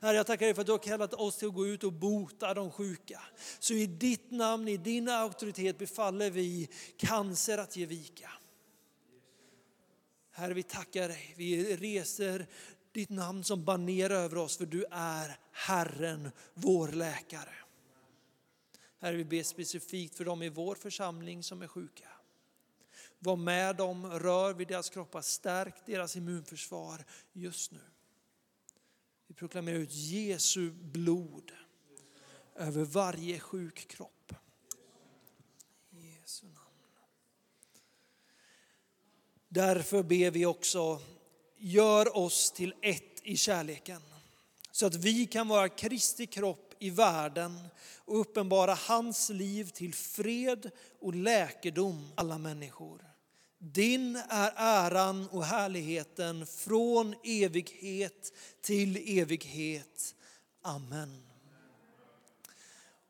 Herre, 0.00 0.16
jag 0.16 0.26
tackar 0.26 0.46
dig 0.46 0.54
för 0.54 0.60
att 0.60 0.66
du 0.66 0.72
har 0.72 0.78
kallat 0.78 1.14
oss 1.14 1.36
till 1.36 1.48
att 1.48 1.54
gå 1.54 1.66
ut 1.66 1.84
och 1.84 1.92
bota 1.92 2.54
de 2.54 2.70
sjuka. 2.70 3.20
Så 3.58 3.74
i 3.74 3.86
ditt 3.86 4.30
namn, 4.30 4.68
i 4.68 4.76
din 4.76 5.08
auktoritet 5.08 5.78
befaller 5.78 6.30
vi 6.30 6.68
cancer 6.96 7.58
att 7.58 7.76
ge 7.76 7.86
vika. 7.86 8.30
Herre, 10.32 10.54
vi 10.54 10.62
tackar 10.62 11.08
dig. 11.08 11.34
Vi 11.36 11.76
reser 11.76 12.46
ditt 12.92 13.10
namn 13.10 13.44
som 13.44 13.64
baner 13.64 14.10
över 14.10 14.36
oss, 14.36 14.56
för 14.56 14.66
du 14.66 14.84
är 14.90 15.36
Herren, 15.52 16.30
vår 16.54 16.88
läkare. 16.88 17.54
Herre, 19.02 19.16
vi 19.16 19.24
ber 19.24 19.42
specifikt 19.42 20.14
för 20.14 20.24
dem 20.24 20.42
i 20.42 20.48
vår 20.48 20.74
församling 20.74 21.42
som 21.42 21.62
är 21.62 21.66
sjuka. 21.66 22.08
Var 23.18 23.36
med 23.36 23.76
dem, 23.76 24.06
rör 24.06 24.54
vid 24.54 24.68
deras 24.68 24.90
kroppar, 24.90 25.22
stärk 25.22 25.74
deras 25.86 26.16
immunförsvar 26.16 27.04
just 27.32 27.72
nu. 27.72 27.80
Vi 29.26 29.34
proklamerar 29.34 29.76
ut 29.76 29.92
Jesu 29.92 30.70
blod 30.70 31.52
över 32.54 32.84
varje 32.84 33.38
sjuk 33.38 33.88
kropp. 33.88 34.34
Jesu 35.90 36.46
namn. 36.46 36.96
Därför 39.48 40.02
ber 40.02 40.30
vi 40.30 40.46
också, 40.46 41.00
gör 41.56 42.16
oss 42.16 42.50
till 42.52 42.74
ett 42.82 43.20
i 43.22 43.36
kärleken. 43.36 44.02
Så 44.70 44.86
att 44.86 44.94
vi 44.94 45.26
kan 45.26 45.48
vara 45.48 45.68
Kristi 45.68 46.26
kropp 46.26 46.71
i 46.82 46.90
världen 46.90 47.68
och 47.96 48.20
uppenbara 48.20 48.74
hans 48.74 49.30
liv 49.30 49.64
till 49.64 49.94
fred 49.94 50.70
och 51.00 51.14
läkedom 51.14 52.12
alla 52.14 52.38
människor. 52.38 53.04
Din 53.58 54.16
är 54.16 54.52
äran 54.56 55.28
och 55.28 55.44
härligheten 55.44 56.46
från 56.46 57.14
evighet 57.24 58.32
till 58.60 59.18
evighet. 59.18 60.14
Amen. 60.62 61.22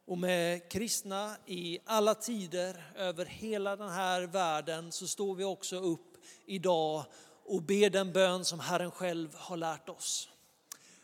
Och 0.04 0.18
med 0.18 0.70
kristna 0.70 1.36
i 1.46 1.78
alla 1.84 2.14
tider 2.14 2.92
över 2.96 3.24
hela 3.24 3.76
den 3.76 3.90
här 3.90 4.22
världen 4.22 4.92
så 4.92 5.06
står 5.06 5.34
vi 5.34 5.44
också 5.44 5.76
upp 5.76 6.16
idag 6.46 7.04
och 7.44 7.62
ber 7.62 7.90
den 7.90 8.12
bön 8.12 8.44
som 8.44 8.60
Herren 8.60 8.90
själv 8.90 9.34
har 9.34 9.56
lärt 9.56 9.88
oss. 9.88 10.31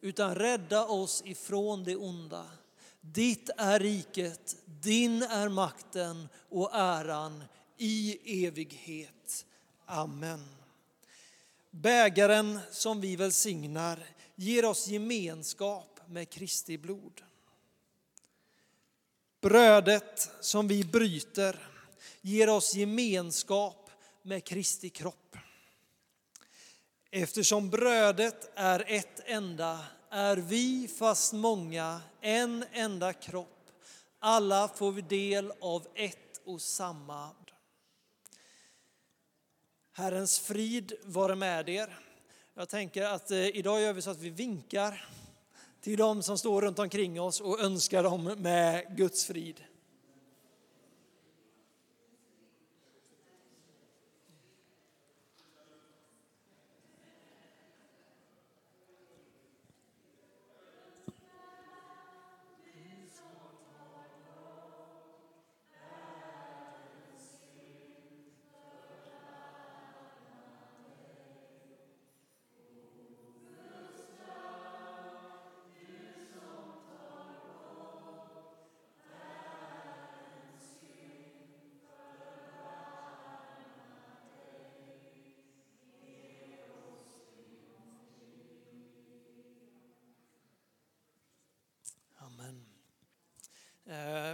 utan 0.00 0.34
rädda 0.34 0.86
oss 0.86 1.22
ifrån 1.26 1.84
det 1.84 1.96
onda. 1.96 2.46
Ditt 3.00 3.50
är 3.56 3.80
riket, 3.80 4.56
din 4.64 5.22
är 5.22 5.48
makten 5.48 6.28
och 6.48 6.70
äran 6.74 7.44
i 7.76 8.18
evighet. 8.46 9.46
Amen. 9.86 10.48
Bägaren 11.70 12.60
som 12.70 13.00
vi 13.00 13.16
välsignar 13.16 14.06
ger 14.34 14.64
oss 14.64 14.88
gemenskap 14.88 16.00
med 16.06 16.30
Kristi 16.30 16.78
blod. 16.78 17.22
Brödet 19.40 20.30
som 20.40 20.68
vi 20.68 20.84
bryter 20.84 21.68
ger 22.20 22.48
oss 22.48 22.74
gemenskap 22.74 23.90
med 24.22 24.44
Kristi 24.44 24.88
kropp. 24.88 25.36
Eftersom 27.12 27.70
brödet 27.70 28.50
är 28.54 28.84
ett 28.86 29.20
enda 29.24 29.78
är 30.10 30.36
vi, 30.36 30.88
fast 30.98 31.32
många, 31.32 32.00
en 32.20 32.64
enda 32.72 33.12
kropp. 33.12 33.70
Alla 34.18 34.68
får 34.68 34.92
vi 34.92 35.02
del 35.02 35.52
av 35.60 35.86
ett 35.94 36.40
och 36.44 36.62
samma. 36.62 37.30
Herrens 39.92 40.40
frid 40.40 40.92
vare 41.04 41.34
med 41.34 41.68
er. 41.68 41.98
Jag 42.54 42.68
tänker 42.68 43.02
att 43.02 43.30
eh, 43.30 43.56
idag 43.56 43.80
gör 43.80 43.92
vi 43.92 44.02
så 44.02 44.10
att 44.10 44.18
vi 44.18 44.30
vinkar 44.30 45.08
till 45.80 45.98
de 45.98 46.22
som 46.22 46.38
står 46.38 46.62
runt 46.62 46.78
omkring 46.78 47.20
oss 47.20 47.40
och 47.40 47.60
önskar 47.60 48.02
dem 48.02 48.24
med 48.24 48.96
Guds 48.96 49.24
frid. 49.24 49.64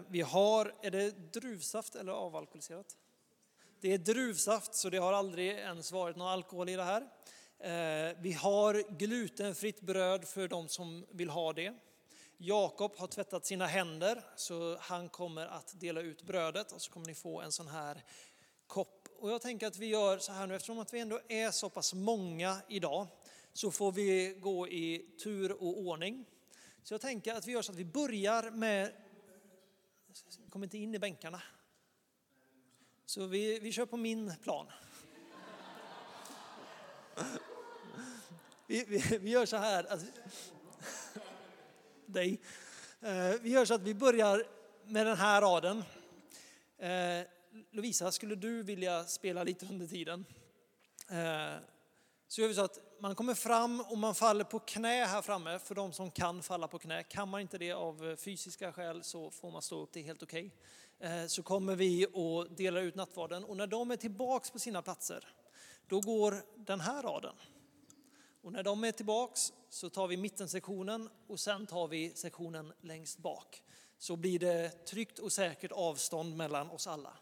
Vi 0.09 0.21
har, 0.21 0.75
är 0.83 0.91
det 0.91 1.33
druvsaft 1.33 1.95
eller 1.95 2.13
avalkoholiserat? 2.13 2.97
Det 3.81 3.93
är 3.93 3.99
druvsaft, 3.99 4.75
så 4.75 4.91
det 4.91 4.99
har 4.99 5.13
aldrig 5.13 5.49
ens 5.49 5.93
varit 5.93 6.17
någon 6.17 6.29
alkohol 6.29 6.69
i 6.69 6.77
det 6.77 6.85
här. 6.85 7.03
Eh, 7.59 8.17
vi 8.21 8.33
har 8.33 8.99
glutenfritt 8.99 9.81
bröd 9.81 10.29
för 10.29 10.49
de 10.49 10.69
som 10.69 11.07
vill 11.11 11.31
ha 11.31 11.53
det. 11.53 11.75
Jakob 12.39 12.97
har 12.97 13.07
tvättat 13.07 13.47
sina 13.47 13.67
händer, 13.67 14.23
så 14.37 14.77
han 14.81 15.09
kommer 15.09 15.47
att 15.47 15.81
dela 15.81 16.01
ut 16.01 16.23
brödet 16.23 16.73
och 16.73 16.83
så 16.83 16.93
kommer 16.93 17.07
ni 17.07 17.15
få 17.15 17.41
en 17.41 17.53
sån 17.53 17.69
här 17.69 18.05
kopp. 18.67 19.09
Och 19.19 19.31
jag 19.31 19.43
tänker 19.43 19.67
att 19.67 19.79
vi 19.79 19.87
gör 19.87 20.19
så 20.19 20.33
här 20.33 20.47
nu, 20.47 20.55
eftersom 20.55 20.79
att 20.79 20.95
vi 20.95 21.01
ändå 21.01 21.21
är 21.29 21.51
så 21.51 21.71
pass 21.71 21.95
många 21.95 22.57
idag, 22.69 23.07
så 23.53 23.71
får 23.71 23.93
vi 23.93 24.37
gå 24.41 24.69
i 24.69 25.15
tur 25.23 25.53
och 25.53 25.79
ordning. 25.79 26.25
Så 26.83 26.95
jag 26.95 27.01
tänker 27.01 27.35
att 27.35 27.47
vi 27.47 27.53
gör 27.53 27.63
så 27.63 27.73
att 27.73 27.79
vi 27.79 27.85
börjar 27.85 28.51
med, 28.51 28.93
kom 30.51 30.63
inte 30.63 30.79
in 30.79 30.95
i 30.95 30.99
bänkarna. 30.99 31.43
Så 33.07 33.27
vi, 33.27 33.59
vi 33.59 33.73
kör 33.73 33.87
på 33.87 33.97
min 33.97 34.33
plan. 34.43 34.67
Vi, 38.67 38.85
vi, 38.89 39.19
vi 39.19 39.31
gör 39.31 39.47
så 39.47 39.57
här, 39.57 39.85
Alltså, 39.85 40.07
dig. 42.07 42.41
Eh, 43.01 43.35
vi 43.41 43.51
gör 43.51 43.65
så 43.65 43.75
att 43.75 43.83
vi 43.83 43.95
börjar 43.95 44.45
med 44.85 45.07
den 45.07 45.17
här 45.17 45.41
raden. 45.41 45.85
Eh, 46.79 47.27
Lovisa, 47.71 48.13
skulle 48.13 48.35
du 48.35 48.63
vilja 48.63 49.05
spela 49.05 49.45
lite 49.45 49.67
under 49.67 49.87
tiden? 49.87 50.25
Eh, 51.09 51.57
så 52.29 52.41
gör 52.41 52.49
vi 52.49 52.55
så 52.55 52.65
att 52.65 52.81
man 53.01 53.15
kommer 53.15 53.35
fram 53.35 53.81
och 53.81 53.99
man 53.99 54.15
faller 54.15 54.45
på 54.45 54.59
knä 54.59 55.05
här 55.05 55.23
framme 55.23 55.59
för 55.59 55.75
de 55.75 55.93
som 55.93 56.11
kan 56.11 56.43
falla 56.43 56.69
på 56.69 56.79
knä. 56.79 57.03
Kan 57.03 57.29
man 57.29 57.41
inte 57.41 57.59
det 57.59 57.73
av 57.73 58.11
eh, 58.11 58.17
fysiska 58.17 58.73
skäl 58.73 59.03
så 59.05 59.31
får 59.31 59.51
man 59.51 59.63
stå 59.63 59.83
upp, 59.83 59.91
det 59.93 60.01
är 60.01 60.05
helt 60.05 60.23
okej. 60.23 60.55
Okay. 60.99 61.29
Så 61.29 61.43
kommer 61.43 61.77
vi 61.77 62.07
och 62.13 62.51
delar 62.51 62.81
ut 62.81 62.95
nattvarden 62.95 63.45
och 63.45 63.57
när 63.57 63.67
de 63.67 63.91
är 63.91 63.97
tillbaks 63.97 64.51
på 64.51 64.59
sina 64.59 64.83
platser, 64.83 65.29
då 65.87 66.01
går 66.01 66.43
den 66.57 66.81
här 66.81 67.03
raden. 67.03 67.35
Och 68.43 68.53
när 68.53 68.63
de 68.63 68.85
är 68.85 68.93
tillbaks 68.93 69.53
så 69.69 69.91
tar 69.91 70.07
vi 70.07 70.17
mittensektionen 70.17 71.09
och 71.27 71.41
sen 71.41 71.67
tar 71.67 71.89
vi 71.89 72.11
sektionen 72.11 72.73
längst 72.81 73.19
bak. 73.19 73.63
Så 73.99 74.17
blir 74.17 74.39
det 74.39 74.87
tryggt 74.87 75.19
och 75.19 75.33
säkert 75.33 75.73
avstånd 75.73 76.37
mellan 76.37 76.71
oss 76.71 76.87
alla. 76.87 77.13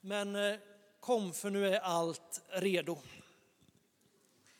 Men 0.00 0.36
eh, 0.36 0.56
kom 1.00 1.32
för 1.32 1.50
nu 1.50 1.74
är 1.74 1.80
allt 1.80 2.42
redo. 2.48 2.98